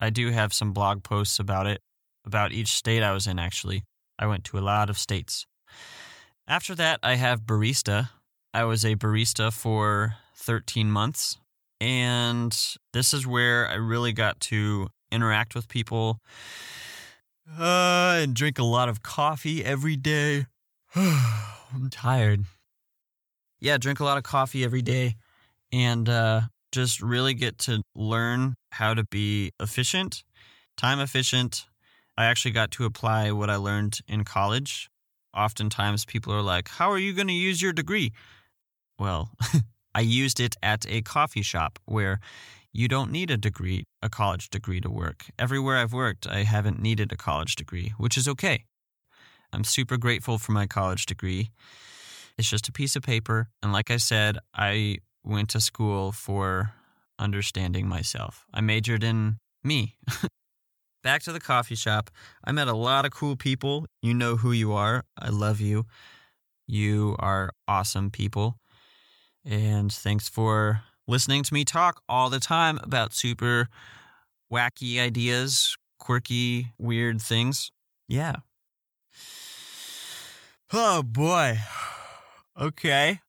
I 0.00 0.10
do 0.10 0.30
have 0.30 0.52
some 0.52 0.72
blog 0.72 1.02
posts 1.02 1.38
about 1.38 1.66
it, 1.66 1.80
about 2.24 2.52
each 2.52 2.68
state 2.68 3.02
I 3.02 3.12
was 3.12 3.26
in, 3.26 3.38
actually. 3.38 3.82
I 4.18 4.26
went 4.26 4.44
to 4.44 4.58
a 4.58 4.60
lot 4.60 4.90
of 4.90 4.98
states. 4.98 5.46
After 6.46 6.74
that, 6.76 7.00
I 7.02 7.16
have 7.16 7.42
barista. 7.42 8.10
I 8.54 8.64
was 8.64 8.84
a 8.84 8.94
barista 8.94 9.52
for 9.52 10.14
13 10.36 10.90
months. 10.90 11.36
And 11.80 12.56
this 12.92 13.12
is 13.12 13.26
where 13.26 13.68
I 13.68 13.74
really 13.74 14.12
got 14.12 14.40
to 14.40 14.88
interact 15.10 15.54
with 15.54 15.68
people 15.68 16.20
uh, 17.58 18.20
and 18.22 18.34
drink 18.34 18.58
a 18.58 18.64
lot 18.64 18.88
of 18.88 19.02
coffee 19.02 19.64
every 19.64 19.96
day. 19.96 20.46
I'm 20.94 21.90
tired. 21.90 22.44
Yeah, 23.60 23.78
drink 23.78 24.00
a 24.00 24.04
lot 24.04 24.16
of 24.16 24.22
coffee 24.22 24.64
every 24.64 24.82
day 24.82 25.16
and 25.72 26.08
uh, 26.08 26.42
just 26.72 27.00
really 27.02 27.34
get 27.34 27.58
to 27.58 27.82
learn 27.94 28.54
how 28.72 28.94
to 28.94 29.04
be 29.04 29.52
efficient, 29.60 30.24
time 30.76 31.00
efficient. 31.00 31.66
I 32.16 32.24
actually 32.24 32.50
got 32.52 32.70
to 32.72 32.84
apply 32.84 33.30
what 33.32 33.50
I 33.50 33.56
learned 33.56 34.00
in 34.08 34.24
college. 34.24 34.90
Oftentimes, 35.34 36.04
people 36.04 36.32
are 36.32 36.42
like, 36.42 36.68
How 36.68 36.90
are 36.90 36.98
you 36.98 37.12
going 37.12 37.28
to 37.28 37.32
use 37.34 37.62
your 37.62 37.72
degree? 37.72 38.12
Well, 38.98 39.30
I 39.94 40.00
used 40.00 40.40
it 40.40 40.56
at 40.62 40.84
a 40.88 41.02
coffee 41.02 41.42
shop 41.42 41.78
where 41.84 42.20
you 42.72 42.88
don't 42.88 43.10
need 43.10 43.30
a 43.30 43.36
degree, 43.36 43.84
a 44.02 44.08
college 44.08 44.50
degree 44.50 44.80
to 44.80 44.90
work. 44.90 45.26
Everywhere 45.38 45.78
I've 45.78 45.92
worked, 45.92 46.26
I 46.26 46.42
haven't 46.42 46.80
needed 46.80 47.12
a 47.12 47.16
college 47.16 47.56
degree, 47.56 47.92
which 47.98 48.16
is 48.16 48.28
okay. 48.28 48.64
I'm 49.52 49.64
super 49.64 49.96
grateful 49.96 50.38
for 50.38 50.52
my 50.52 50.66
college 50.66 51.06
degree. 51.06 51.50
It's 52.36 52.50
just 52.50 52.68
a 52.68 52.72
piece 52.72 52.94
of 52.94 53.02
paper. 53.02 53.48
And 53.62 53.72
like 53.72 53.90
I 53.90 53.96
said, 53.96 54.38
I 54.54 54.98
went 55.28 55.50
to 55.50 55.60
school 55.60 56.10
for 56.10 56.72
understanding 57.18 57.86
myself. 57.86 58.46
I 58.52 58.60
majored 58.60 59.04
in 59.04 59.38
me. 59.62 59.96
Back 61.04 61.22
to 61.22 61.32
the 61.32 61.40
coffee 61.40 61.74
shop. 61.74 62.10
I 62.44 62.52
met 62.52 62.66
a 62.66 62.74
lot 62.74 63.04
of 63.04 63.12
cool 63.12 63.36
people. 63.36 63.86
You 64.02 64.14
know 64.14 64.36
who 64.36 64.52
you 64.52 64.72
are. 64.72 65.04
I 65.16 65.28
love 65.28 65.60
you. 65.60 65.86
You 66.66 67.16
are 67.18 67.52
awesome 67.66 68.10
people. 68.10 68.58
And 69.44 69.92
thanks 69.92 70.28
for 70.28 70.82
listening 71.06 71.42
to 71.44 71.54
me 71.54 71.64
talk 71.64 72.02
all 72.08 72.30
the 72.30 72.40
time 72.40 72.78
about 72.82 73.14
super 73.14 73.68
wacky 74.52 75.00
ideas, 75.00 75.76
quirky, 75.98 76.72
weird 76.78 77.20
things. 77.22 77.70
Yeah. 78.08 78.36
Oh 80.72 81.02
boy. 81.02 81.58
Okay. 82.60 83.20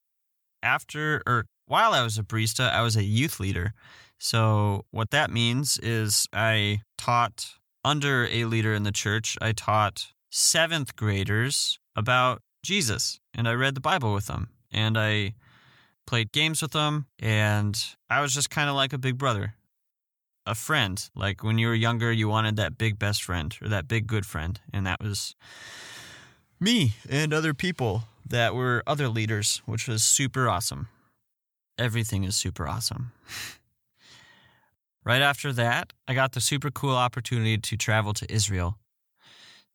After 0.60 1.22
or 1.24 1.46
while 1.70 1.92
I 1.94 2.02
was 2.02 2.18
a 2.18 2.24
barista, 2.24 2.68
I 2.70 2.82
was 2.82 2.96
a 2.96 3.04
youth 3.04 3.38
leader. 3.38 3.74
So, 4.18 4.84
what 4.90 5.10
that 5.12 5.30
means 5.30 5.78
is 5.78 6.26
I 6.32 6.82
taught 6.98 7.54
under 7.84 8.26
a 8.26 8.44
leader 8.44 8.74
in 8.74 8.82
the 8.82 8.92
church, 8.92 9.38
I 9.40 9.52
taught 9.52 10.12
seventh 10.30 10.96
graders 10.96 11.78
about 11.96 12.42
Jesus 12.62 13.20
and 13.32 13.48
I 13.48 13.52
read 13.52 13.74
the 13.74 13.80
Bible 13.80 14.12
with 14.12 14.26
them 14.26 14.50
and 14.70 14.98
I 14.98 15.34
played 16.06 16.32
games 16.32 16.60
with 16.60 16.72
them 16.72 17.06
and 17.18 17.80
I 18.10 18.20
was 18.20 18.34
just 18.34 18.50
kind 18.50 18.68
of 18.68 18.76
like 18.76 18.92
a 18.92 18.98
big 18.98 19.16
brother. 19.16 19.54
a 20.46 20.54
friend. 20.54 21.08
Like 21.14 21.44
when 21.44 21.58
you 21.58 21.68
were 21.68 21.74
younger, 21.74 22.10
you 22.10 22.28
wanted 22.28 22.56
that 22.56 22.76
big 22.76 22.98
best 22.98 23.22
friend 23.22 23.56
or 23.62 23.68
that 23.68 23.86
big 23.86 24.06
good 24.06 24.26
friend. 24.26 24.58
And 24.72 24.86
that 24.86 25.00
was 25.00 25.36
me 26.58 26.94
and 27.08 27.32
other 27.32 27.54
people 27.54 28.04
that 28.26 28.54
were 28.54 28.82
other 28.86 29.08
leaders, 29.08 29.62
which 29.66 29.86
was 29.86 30.02
super 30.02 30.48
awesome. 30.48 30.88
Everything 31.80 32.24
is 32.24 32.36
super 32.36 32.68
awesome. 32.68 33.12
right 35.02 35.22
after 35.22 35.50
that, 35.54 35.94
I 36.06 36.12
got 36.12 36.32
the 36.32 36.40
super 36.42 36.70
cool 36.70 36.94
opportunity 36.94 37.56
to 37.56 37.76
travel 37.78 38.12
to 38.12 38.30
Israel. 38.30 38.76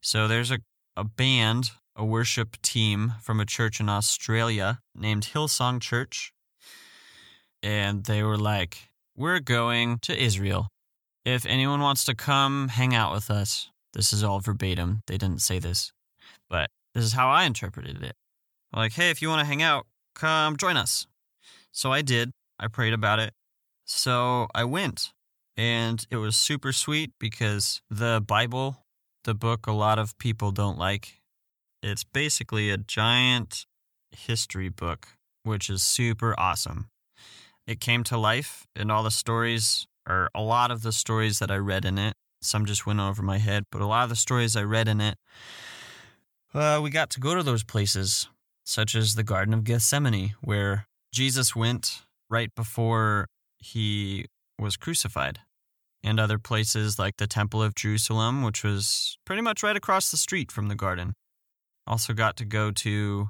So 0.02 0.28
there's 0.28 0.52
a, 0.52 0.60
a 0.96 1.04
band, 1.04 1.72
a 1.96 2.06
worship 2.06 2.62
team 2.62 3.16
from 3.24 3.40
a 3.40 3.46
church 3.46 3.80
in 3.80 3.90
Australia 3.90 4.82
named 4.94 5.32
Hillsong 5.34 5.82
Church. 5.82 6.32
And 7.64 8.04
they 8.04 8.22
were 8.22 8.38
like, 8.38 8.90
We're 9.18 9.40
going 9.40 9.98
to 10.04 10.16
Israel. 10.16 10.68
If 11.26 11.44
anyone 11.48 11.82
wants 11.82 12.06
to 12.06 12.14
come 12.14 12.68
hang 12.68 12.94
out 12.94 13.12
with 13.12 13.32
us, 13.32 13.72
this 13.94 14.14
is 14.14 14.24
all 14.24 14.42
verbatim. 14.42 15.02
They 15.08 15.18
didn't 15.18 15.42
say 15.42 15.58
this, 15.58 15.92
but 16.52 16.70
this 16.94 17.04
is 17.04 17.14
how 17.14 17.30
I 17.30 17.46
interpreted 17.46 18.04
it. 18.04 18.16
Like, 18.72 18.94
hey, 18.94 19.10
if 19.10 19.24
you 19.24 19.30
want 19.30 19.40
to 19.40 19.46
hang 19.46 19.64
out, 19.64 19.88
come 20.14 20.56
join 20.56 20.78
us. 20.78 21.08
So 21.76 21.92
I 21.92 22.02
did. 22.02 22.32
I 22.58 22.70
prayed 22.70 22.94
about 22.94 23.20
it. 23.20 23.34
So 23.84 24.48
I 24.56 24.64
went. 24.64 25.12
And 25.58 26.06
it 26.10 26.16
was 26.16 26.38
super 26.38 26.72
sweet 26.72 27.12
because 27.20 27.82
the 27.90 28.24
Bible, 28.26 28.86
the 29.26 29.34
book 29.34 29.68
a 29.68 29.74
lot 29.74 30.00
of 30.00 30.18
people 30.18 30.52
don't 30.52 30.78
like, 30.78 31.20
it's 31.84 32.06
basically 32.06 32.70
a 32.70 32.78
giant 32.78 33.66
history 34.12 34.70
book, 34.70 35.10
which 35.44 35.70
is 35.70 35.84
super 35.84 36.34
awesome. 36.40 36.88
It 37.68 37.82
came 37.82 38.06
to 38.06 38.18
life, 38.18 38.66
and 38.76 38.90
all 38.92 39.04
the 39.04 39.12
stories, 39.12 39.86
or 40.08 40.30
a 40.34 40.42
lot 40.42 40.72
of 40.72 40.82
the 40.82 40.92
stories 40.94 41.40
that 41.40 41.52
I 41.52 41.58
read 41.58 41.84
in 41.84 41.98
it, 41.98 42.14
some 42.42 42.66
just 42.66 42.86
went 42.86 43.02
over 43.02 43.22
my 43.22 43.38
head, 43.38 43.66
but 43.72 43.82
a 43.82 43.86
lot 43.86 44.04
of 44.04 44.10
the 44.10 44.16
stories 44.16 44.56
I 44.56 44.64
read 44.64 44.88
in 44.88 45.02
it, 45.02 45.18
uh, 46.54 46.80
we 46.82 46.90
got 46.90 47.10
to 47.12 47.20
go 47.20 47.36
to 47.36 47.44
those 47.44 47.64
places, 47.64 48.30
such 48.64 48.96
as 48.96 49.16
the 49.16 49.24
Garden 49.24 49.54
of 49.54 49.64
Gethsemane, 49.64 50.36
where 50.42 50.88
Jesus 51.16 51.56
went 51.56 52.02
right 52.30 52.54
before 52.56 53.28
he 53.58 54.26
was 54.60 54.76
crucified, 54.76 55.40
and 56.04 56.20
other 56.20 56.38
places 56.38 57.00
like 57.00 57.16
the 57.16 57.26
Temple 57.26 57.64
of 57.64 57.74
Jerusalem, 57.74 58.44
which 58.44 58.66
was 58.66 59.18
pretty 59.26 59.42
much 59.42 59.64
right 59.64 59.78
across 59.78 60.12
the 60.12 60.18
street 60.18 60.52
from 60.52 60.68
the 60.68 60.76
garden. 60.76 61.14
Also 61.88 62.14
got 62.14 62.36
to 62.36 62.46
go 62.46 62.70
to 62.70 63.30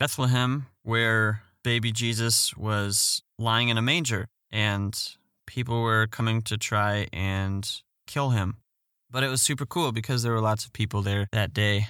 Bethlehem, 0.00 0.66
where 0.82 1.42
baby 1.62 1.92
Jesus 1.92 2.56
was 2.56 3.22
lying 3.38 3.68
in 3.68 3.78
a 3.78 3.82
manger, 3.82 4.26
and 4.50 4.98
people 5.46 5.82
were 5.82 6.08
coming 6.08 6.42
to 6.42 6.58
try 6.58 7.06
and 7.12 7.80
kill 8.08 8.30
him. 8.30 8.56
But 9.08 9.22
it 9.22 9.28
was 9.28 9.40
super 9.40 9.66
cool 9.66 9.92
because 9.92 10.24
there 10.24 10.32
were 10.32 10.40
lots 10.40 10.64
of 10.64 10.72
people 10.72 11.02
there 11.02 11.28
that 11.30 11.54
day. 11.54 11.86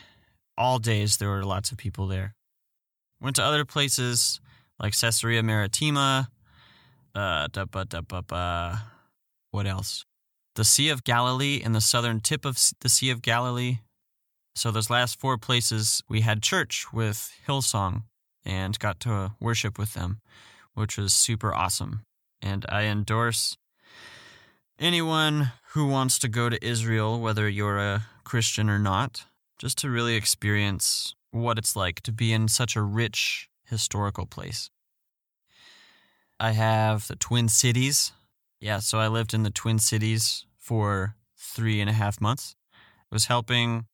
All 0.58 0.78
days, 0.78 1.16
there 1.16 1.30
were 1.30 1.44
lots 1.44 1.72
of 1.72 1.78
people 1.78 2.06
there. 2.06 2.34
Went 3.20 3.36
to 3.36 3.44
other 3.44 3.64
places 3.64 4.40
like 4.78 4.98
Caesarea 4.98 5.42
Maritima, 5.42 6.30
uh, 7.14 7.48
da, 7.52 7.64
ba, 7.66 7.84
da, 7.84 8.00
ba, 8.00 8.22
ba. 8.22 8.84
what 9.50 9.66
else? 9.66 10.04
The 10.54 10.64
Sea 10.64 10.88
of 10.88 11.04
Galilee 11.04 11.60
and 11.62 11.74
the 11.74 11.80
southern 11.80 12.20
tip 12.20 12.44
of 12.44 12.58
the 12.80 12.88
Sea 12.88 13.10
of 13.10 13.22
Galilee. 13.22 13.78
So, 14.54 14.70
those 14.70 14.90
last 14.90 15.20
four 15.20 15.38
places, 15.38 16.02
we 16.08 16.22
had 16.22 16.42
church 16.42 16.86
with 16.92 17.32
Hillsong 17.46 18.04
and 18.44 18.78
got 18.78 19.00
to 19.00 19.32
worship 19.40 19.78
with 19.78 19.94
them, 19.94 20.20
which 20.74 20.96
was 20.96 21.12
super 21.12 21.54
awesome. 21.54 22.02
And 22.42 22.66
I 22.68 22.84
endorse 22.84 23.56
anyone 24.78 25.52
who 25.72 25.86
wants 25.86 26.18
to 26.20 26.28
go 26.28 26.48
to 26.48 26.64
Israel, 26.66 27.20
whether 27.20 27.48
you're 27.48 27.78
a 27.78 28.06
Christian 28.24 28.68
or 28.68 28.78
not, 28.78 29.26
just 29.58 29.78
to 29.78 29.90
really 29.90 30.16
experience 30.16 31.14
what 31.30 31.58
it's 31.58 31.76
like 31.76 32.00
to 32.02 32.12
be 32.12 32.32
in 32.32 32.48
such 32.48 32.76
a 32.76 32.82
rich 32.82 33.48
historical 33.64 34.26
place. 34.26 34.70
I 36.38 36.52
have 36.52 37.06
the 37.06 37.16
Twin 37.16 37.48
Cities. 37.48 38.12
Yeah, 38.60 38.78
so 38.78 38.98
I 38.98 39.08
lived 39.08 39.34
in 39.34 39.42
the 39.42 39.50
Twin 39.50 39.78
Cities 39.78 40.46
for 40.58 41.16
three 41.36 41.80
and 41.80 41.90
a 41.90 41.94
half 41.94 42.20
months. 42.20 42.56
I 42.74 43.14
was 43.14 43.26
helping 43.26 43.86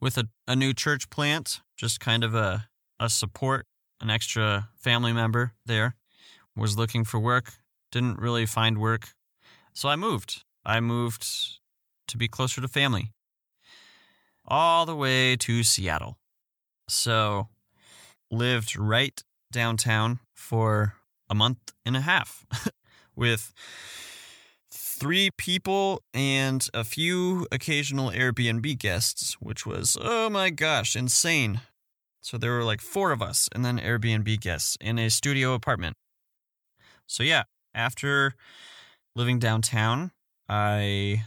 with 0.00 0.18
a, 0.18 0.28
a 0.46 0.56
new 0.56 0.72
church 0.72 1.10
plant, 1.10 1.60
just 1.76 2.00
kind 2.00 2.24
of 2.24 2.34
a, 2.34 2.68
a 2.98 3.08
support, 3.08 3.66
an 4.00 4.10
extra 4.10 4.68
family 4.76 5.12
member 5.12 5.52
there. 5.64 5.96
Was 6.56 6.78
looking 6.78 7.04
for 7.04 7.18
work, 7.18 7.54
didn't 7.90 8.18
really 8.18 8.46
find 8.46 8.78
work. 8.78 9.14
So 9.72 9.88
I 9.88 9.96
moved. 9.96 10.44
I 10.64 10.80
moved 10.80 11.26
to 12.06 12.16
be 12.16 12.28
closer 12.28 12.60
to 12.60 12.68
family. 12.68 13.12
All 14.46 14.86
the 14.86 14.94
way 14.94 15.36
to 15.36 15.62
Seattle. 15.62 16.18
So 16.88 17.48
lived 18.30 18.76
right 18.76 19.22
downtown 19.52 20.20
for 20.34 20.94
a 21.30 21.34
month 21.34 21.72
and 21.86 21.96
a 21.96 22.00
half 22.00 22.44
with 23.16 23.52
three 24.70 25.30
people 25.36 26.02
and 26.12 26.68
a 26.74 26.84
few 26.84 27.46
occasional 27.52 28.10
Airbnb 28.10 28.78
guests, 28.78 29.34
which 29.40 29.66
was, 29.66 29.96
oh 30.00 30.30
my 30.30 30.50
gosh, 30.50 30.96
insane. 30.96 31.60
So 32.20 32.38
there 32.38 32.52
were 32.52 32.64
like 32.64 32.80
four 32.80 33.12
of 33.12 33.20
us 33.20 33.48
and 33.54 33.64
then 33.64 33.78
Airbnb 33.78 34.40
guests 34.40 34.76
in 34.80 34.98
a 34.98 35.10
studio 35.10 35.54
apartment. 35.54 35.96
So 37.06 37.22
yeah, 37.22 37.44
after 37.74 38.34
living 39.14 39.38
downtown, 39.38 40.12
I 40.48 41.24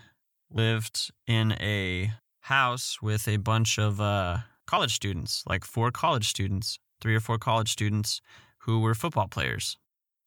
lived 0.51 1.11
in 1.27 1.53
a 1.53 2.13
house 2.41 3.01
with 3.01 3.27
a 3.27 3.37
bunch 3.37 3.77
of 3.77 4.01
uh, 4.01 4.39
college 4.67 4.93
students, 4.93 5.43
like 5.47 5.65
four 5.65 5.91
college 5.91 6.27
students, 6.27 6.77
three 7.01 7.15
or 7.15 7.19
four 7.19 7.37
college 7.37 7.71
students 7.71 8.21
who 8.59 8.79
were 8.79 8.93
football 8.93 9.27
players 9.27 9.77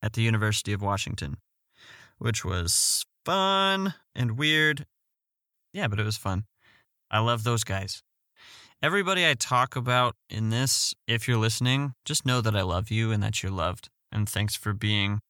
at 0.03 0.15
the 0.15 0.23
University 0.23 0.73
of 0.73 0.83
Washington, 0.83 1.37
which 2.19 2.45
was 2.45 3.05
fun 3.25 3.95
and 4.15 4.39
weird. 4.39 4.87
Yeah, 5.73 5.89
but 5.89 6.01
it 6.01 6.05
was 6.05 6.17
fun. 6.17 6.45
I 7.11 7.21
love 7.21 7.45
those 7.45 7.65
guys. 7.65 8.03
Everybody 8.83 9.29
I 9.29 9.35
talk 9.35 9.77
about 9.77 10.17
in 10.31 10.49
this, 10.49 10.95
if 11.07 11.29
you're 11.29 11.37
listening, 11.37 11.93
just 12.05 12.25
know 12.25 12.41
that 12.41 12.57
I 12.57 12.63
love 12.63 12.91
you 12.91 13.13
and 13.13 13.23
that 13.23 13.43
you're 13.43 13.53
loved. 13.53 13.91
And 14.11 14.29
thanks 14.29 14.57
for 14.57 14.73
being, 14.73 15.21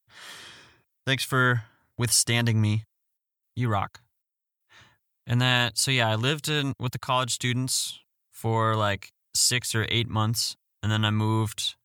thanks 1.04 1.24
for 1.24 1.64
withstanding 1.98 2.60
me. 2.60 2.84
You 3.56 3.68
rock. 3.68 4.00
And 5.26 5.40
that, 5.40 5.76
so 5.78 5.90
yeah, 5.90 6.08
I 6.08 6.14
lived 6.14 6.48
in 6.48 6.74
with 6.78 6.92
the 6.92 6.98
college 6.98 7.32
students 7.32 7.98
for 8.40 8.74
like 8.74 9.12
six 9.35 9.74
or 9.74 9.87
eight 9.90 10.09
months. 10.09 10.57
And 10.83 10.90
then 10.90 11.05
I 11.05 11.11
moved 11.11 11.76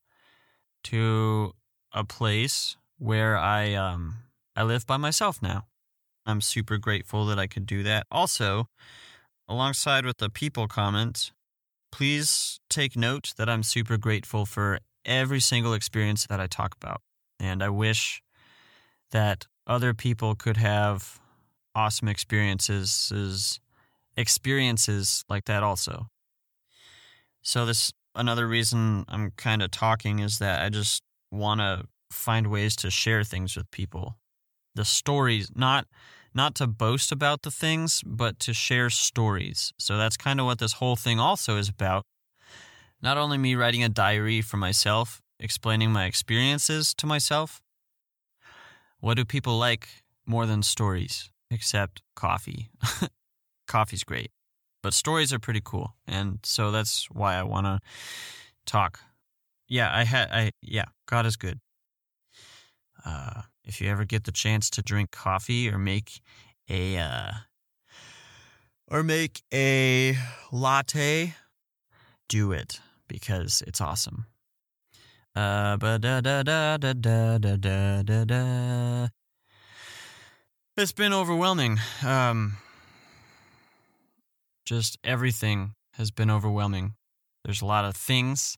to 0.86 1.54
a 1.92 2.04
place 2.06 2.78
where 2.98 3.38
I 3.38 3.74
um 3.74 4.16
I 4.56 4.64
live 4.64 4.86
by 4.86 4.98
myself 4.98 5.42
now. 5.42 5.66
I'm 6.26 6.42
super 6.42 6.78
grateful 6.78 7.26
that 7.26 7.38
I 7.38 7.48
could 7.48 7.66
do 7.66 7.84
that. 7.84 8.08
Also, 8.10 8.70
alongside 9.50 10.06
with 10.06 10.18
the 10.18 10.30
people 10.30 10.68
comment, 10.68 11.32
please 11.92 12.60
take 12.70 12.96
note 12.96 13.34
that 13.38 13.50
I'm 13.50 13.64
super 13.64 13.98
grateful 13.98 14.46
for 14.46 14.80
every 15.04 15.42
single 15.42 15.74
experience 15.74 16.26
that 16.28 16.40
I 16.40 16.48
talk 16.48 16.74
about. 16.82 17.02
And 17.40 17.62
I 17.62 17.70
wish 17.70 18.24
that 19.12 19.46
other 19.68 19.94
people 19.94 20.36
could 20.36 20.58
have 20.58 21.20
awesome 21.76 22.08
experiences 22.08 23.60
experiences 24.18 25.26
like 25.30 25.46
that 25.46 25.62
also. 25.62 26.08
So 27.46 27.64
this 27.66 27.94
another 28.16 28.48
reason 28.48 29.06
I'm 29.08 29.32
kind 29.38 29.62
of 29.62 29.70
talking 29.70 30.20
is 30.20 30.40
that 30.40 30.64
I 30.64 30.70
just 30.70 31.04
want 31.32 31.62
to 31.62 31.86
find 32.12 32.48
ways 32.48 32.76
to 32.78 32.90
share 32.90 33.24
things 33.24 33.56
with 33.56 33.70
people. 33.70 34.18
The 34.74 34.84
stories, 34.84 35.52
not 35.56 35.86
not 36.34 36.56
to 36.56 36.68
boast 36.68 37.12
about 37.12 37.44
the 37.44 37.52
things, 37.52 38.02
but 38.04 38.40
to 38.40 38.54
share 38.54 38.90
stories. 38.90 39.72
So 39.78 39.96
that's 39.96 40.18
kind 40.18 40.40
of 40.40 40.48
what 40.48 40.58
this 40.58 40.74
whole 40.74 40.96
thing 40.96 41.20
also 41.20 41.58
is 41.58 41.70
about. 41.70 42.04
Not 43.02 43.18
only 43.18 43.38
me 43.38 43.54
writing 43.54 43.84
a 43.84 43.90
diary 43.90 44.42
for 44.42 44.58
myself, 44.58 45.22
explaining 45.40 45.92
my 45.92 46.06
experiences 46.06 46.94
to 46.96 47.06
myself. 47.06 47.62
What 49.00 49.18
do 49.18 49.24
people 49.24 49.58
like 49.58 49.88
more 50.26 50.48
than 50.48 50.64
stories? 50.64 51.30
Except 51.52 52.02
coffee. 52.16 52.70
Coffee's 53.68 54.04
great, 54.04 54.32
but 54.86 54.94
stories 54.94 55.34
are 55.34 55.40
pretty 55.40 55.62
cool. 55.66 55.96
And 56.06 56.38
so 56.44 56.70
that's 56.70 57.08
why 57.10 57.34
I 57.38 57.42
want 57.42 57.66
to 57.66 57.80
talk. 58.68 59.00
Yeah, 59.68 59.90
I 59.92 60.04
had, 60.04 60.30
I, 60.30 60.52
yeah, 60.62 60.86
God 61.08 61.26
is 61.26 61.38
good. 61.38 61.60
Uh, 63.04 63.42
if 63.64 63.82
you 63.82 63.90
ever 63.90 64.06
get 64.06 64.26
the 64.26 64.32
chance 64.32 64.70
to 64.70 64.84
drink 64.84 65.10
coffee 65.10 65.72
or 65.72 65.80
make 65.80 66.22
a 66.70 67.00
uh, 67.00 67.32
or 68.88 69.02
make 69.02 69.42
a 69.52 70.20
latte, 70.52 71.34
do 72.30 72.52
it 72.52 72.80
because 73.08 73.64
it's 73.66 73.82
awesome. 73.82 74.28
Uh, 75.36 75.78
ba 75.78 75.98
da 75.98 76.22
da 76.22 76.44
da 76.44 76.78
da 76.78 76.94
da 76.94 77.40
da 77.40 78.04
da 78.04 78.24
da. 78.24 79.08
It's 80.78 80.94
been 80.94 81.12
overwhelming. 81.12 81.80
Um, 82.06 82.58
just 84.66 84.98
everything 85.04 85.74
has 85.94 86.12
been 86.12 86.30
overwhelming. 86.30 86.96
There's 87.44 87.62
a 87.62 87.66
lot 87.66 87.86
of 87.86 87.96
things. 87.96 88.58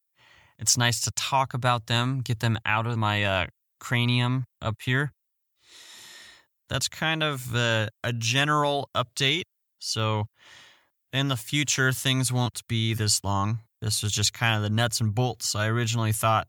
It's 0.57 0.77
nice 0.77 1.01
to 1.01 1.11
talk 1.11 1.53
about 1.53 1.87
them, 1.87 2.21
get 2.21 2.39
them 2.39 2.57
out 2.65 2.87
of 2.87 2.97
my 2.97 3.23
uh, 3.23 3.45
cranium 3.79 4.45
up 4.61 4.75
here. 4.83 5.11
That's 6.69 6.87
kind 6.87 7.23
of 7.23 7.53
a, 7.55 7.89
a 8.03 8.13
general 8.13 8.89
update. 8.95 9.43
So, 9.79 10.25
in 11.13 11.27
the 11.27 11.37
future, 11.37 11.91
things 11.91 12.33
won't 12.33 12.61
be 12.67 12.93
this 12.93 13.23
long. 13.23 13.59
This 13.81 14.03
was 14.03 14.11
just 14.11 14.33
kind 14.33 14.55
of 14.57 14.63
the 14.63 14.69
nuts 14.69 14.99
and 14.99 15.13
bolts. 15.13 15.55
I 15.55 15.67
originally 15.67 16.11
thought 16.11 16.47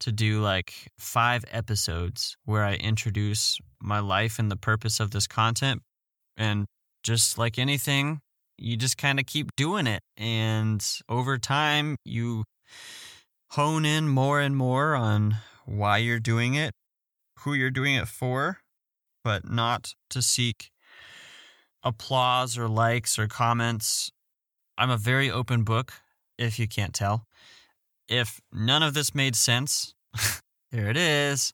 to 0.00 0.12
do 0.12 0.40
like 0.40 0.72
five 0.98 1.44
episodes 1.50 2.36
where 2.44 2.64
I 2.64 2.74
introduce 2.74 3.58
my 3.80 3.98
life 3.98 4.38
and 4.38 4.50
the 4.50 4.56
purpose 4.56 5.00
of 5.00 5.10
this 5.10 5.26
content. 5.26 5.82
And 6.36 6.66
just 7.02 7.38
like 7.38 7.58
anything, 7.58 8.20
you 8.58 8.76
just 8.76 8.98
kind 8.98 9.18
of 9.18 9.26
keep 9.26 9.54
doing 9.56 9.86
it. 9.86 10.02
And 10.16 10.84
over 11.08 11.38
time, 11.38 11.96
you 12.04 12.44
hone 13.50 13.84
in 13.84 14.08
more 14.08 14.40
and 14.40 14.56
more 14.56 14.94
on 14.94 15.36
why 15.64 15.98
you're 15.98 16.20
doing 16.20 16.54
it, 16.54 16.72
who 17.40 17.54
you're 17.54 17.70
doing 17.70 17.94
it 17.94 18.08
for, 18.08 18.58
but 19.24 19.48
not 19.48 19.94
to 20.10 20.22
seek 20.22 20.70
applause 21.82 22.58
or 22.58 22.68
likes 22.68 23.18
or 23.18 23.26
comments. 23.26 24.10
I'm 24.78 24.90
a 24.90 24.96
very 24.96 25.30
open 25.30 25.62
book, 25.62 25.92
if 26.38 26.58
you 26.58 26.68
can't 26.68 26.94
tell. 26.94 27.26
If 28.08 28.40
none 28.52 28.82
of 28.82 28.94
this 28.94 29.14
made 29.14 29.36
sense, 29.36 29.94
there 30.72 30.88
it 30.90 30.96
is. 30.96 31.52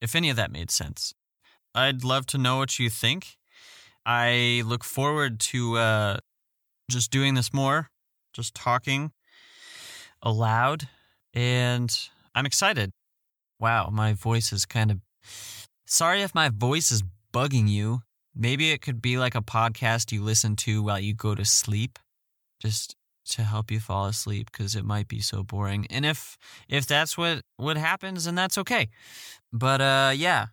If 0.00 0.14
any 0.14 0.30
of 0.30 0.36
that 0.36 0.50
made 0.50 0.70
sense, 0.70 1.14
I'd 1.74 2.04
love 2.04 2.26
to 2.26 2.38
know 2.38 2.58
what 2.58 2.78
you 2.78 2.90
think. 2.90 3.36
I 4.06 4.62
look 4.66 4.84
forward 4.84 5.40
to 5.40 5.78
uh, 5.78 6.16
just 6.90 7.10
doing 7.10 7.34
this 7.34 7.52
more, 7.52 7.90
just 8.32 8.54
talking 8.54 9.12
aloud, 10.22 10.88
and 11.32 11.96
I'm 12.34 12.46
excited. 12.46 12.92
Wow, 13.60 13.90
my 13.92 14.12
voice 14.12 14.52
is 14.52 14.66
kind 14.66 14.90
of. 14.90 14.98
Sorry 15.86 16.22
if 16.22 16.34
my 16.34 16.48
voice 16.48 16.90
is 16.90 17.02
bugging 17.32 17.68
you. 17.68 18.00
Maybe 18.34 18.70
it 18.70 18.82
could 18.82 19.00
be 19.00 19.16
like 19.16 19.34
a 19.34 19.42
podcast 19.42 20.10
you 20.12 20.22
listen 20.22 20.56
to 20.56 20.82
while 20.82 20.98
you 20.98 21.14
go 21.14 21.34
to 21.34 21.44
sleep. 21.44 21.98
Just 22.60 22.96
to 23.26 23.42
help 23.42 23.70
you 23.70 23.80
fall 23.80 24.06
asleep 24.06 24.50
because 24.50 24.74
it 24.74 24.84
might 24.84 25.08
be 25.08 25.20
so 25.20 25.42
boring. 25.42 25.86
And 25.90 26.04
if 26.04 26.36
if 26.68 26.86
that's 26.86 27.16
what 27.16 27.42
what 27.56 27.76
happens, 27.76 28.24
then 28.24 28.34
that's 28.34 28.58
okay. 28.58 28.88
But 29.52 29.80
uh, 29.80 30.12
yeah. 30.14 30.46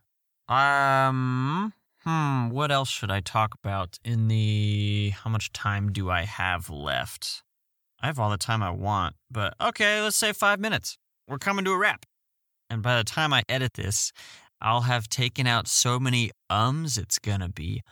Um. 0.48 1.74
Hmm. 2.04 2.50
What 2.50 2.72
else 2.72 2.90
should 2.90 3.12
I 3.12 3.20
talk 3.20 3.54
about 3.54 4.00
in 4.04 4.28
the? 4.28 5.14
How 5.24 5.30
much 5.30 5.54
time 5.54 5.92
do 5.92 6.10
I 6.10 6.24
have 6.24 6.70
left? 6.70 7.44
I 8.02 8.08
have 8.08 8.20
all 8.20 8.32
the 8.32 8.38
time 8.38 8.64
I 8.64 8.72
want, 8.72 9.16
but 9.30 9.54
okay. 9.62 10.02
Let's 10.02 10.16
say 10.16 10.34
five 10.34 10.60
minutes. 10.60 10.98
We're 11.28 11.38
coming 11.38 11.64
to 11.66 11.72
a 11.72 11.78
wrap. 11.78 12.06
And 12.70 12.82
by 12.82 12.98
the 12.98 13.04
time 13.04 13.34
I 13.34 13.44
edit 13.48 13.74
this, 13.74 14.12
I'll 14.60 14.82
have 14.82 15.10
taken 15.10 15.46
out 15.46 15.68
so 15.68 16.00
many 16.00 16.32
ums. 16.50 16.98
It's 16.98 17.20
gonna 17.20 17.50
be 17.50 17.84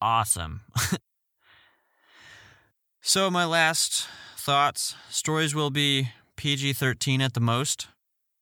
awesome. 0.00 0.62
so 3.00 3.30
my 3.30 3.46
last 3.46 4.06
thoughts. 4.36 4.94
Stories 5.08 5.54
will 5.54 5.70
be 5.70 6.10
PG 6.36 6.74
13 6.74 7.22
at 7.22 7.32
the 7.32 7.40
most. 7.40 7.88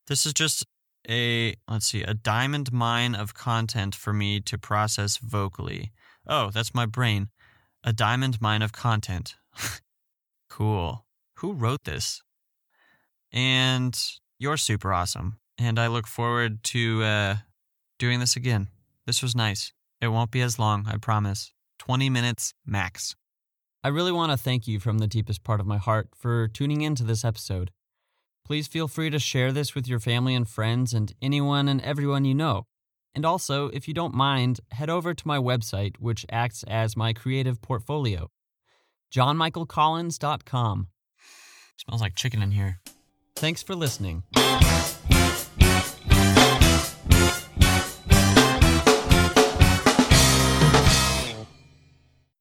This 0.08 0.26
is 0.26 0.32
just 0.32 0.64
a, 1.08 1.54
let's 1.68 1.86
see, 1.86 2.02
a 2.02 2.14
diamond 2.14 2.72
mine 2.72 3.14
of 3.14 3.34
content 3.34 3.94
for 3.94 4.12
me 4.12 4.40
to 4.40 4.58
process 4.58 5.16
vocally. 5.16 5.92
Oh, 6.26 6.50
that's 6.50 6.74
my 6.74 6.86
brain. 6.86 7.28
A 7.84 7.92
diamond 7.92 8.40
mine 8.40 8.62
of 8.62 8.72
content. 8.72 9.34
cool. 10.48 11.06
Who 11.38 11.52
wrote 11.52 11.84
this? 11.84 12.22
And 13.32 13.98
you're 14.38 14.56
super 14.56 14.92
awesome. 14.92 15.38
And 15.58 15.78
I 15.78 15.88
look 15.88 16.06
forward 16.06 16.62
to 16.64 17.02
uh, 17.02 17.36
doing 17.98 18.20
this 18.20 18.36
again. 18.36 18.68
This 19.06 19.22
was 19.22 19.34
nice. 19.34 19.72
It 20.00 20.08
won't 20.08 20.30
be 20.30 20.40
as 20.40 20.58
long, 20.58 20.86
I 20.88 20.96
promise. 20.96 21.52
20 21.78 22.10
minutes 22.10 22.54
max. 22.64 23.16
I 23.84 23.88
really 23.88 24.12
want 24.12 24.30
to 24.30 24.38
thank 24.38 24.68
you 24.68 24.78
from 24.78 24.98
the 24.98 25.08
deepest 25.08 25.42
part 25.42 25.60
of 25.60 25.66
my 25.66 25.78
heart 25.78 26.08
for 26.16 26.46
tuning 26.46 26.82
in 26.82 26.94
to 26.94 27.02
this 27.04 27.24
episode. 27.24 27.72
Please 28.44 28.66
feel 28.68 28.88
free 28.88 29.10
to 29.10 29.18
share 29.18 29.52
this 29.52 29.74
with 29.74 29.86
your 29.88 30.00
family 30.00 30.34
and 30.34 30.48
friends 30.48 30.92
and 30.92 31.14
anyone 31.22 31.68
and 31.68 31.80
everyone 31.82 32.24
you 32.24 32.34
know. 32.34 32.66
And 33.14 33.24
also, 33.24 33.68
if 33.68 33.86
you 33.86 33.94
don't 33.94 34.14
mind, 34.14 34.60
head 34.70 34.90
over 34.90 35.14
to 35.14 35.28
my 35.28 35.38
website, 35.38 35.96
which 35.98 36.26
acts 36.30 36.64
as 36.64 36.96
my 36.96 37.12
creative 37.12 37.60
portfolio 37.60 38.28
johnmichaelcollins.com. 39.12 40.88
Smells 41.76 42.00
like 42.00 42.14
chicken 42.14 42.42
in 42.42 42.50
here. 42.50 42.80
Thanks 43.36 43.62
for 43.62 43.74
listening. 43.74 44.24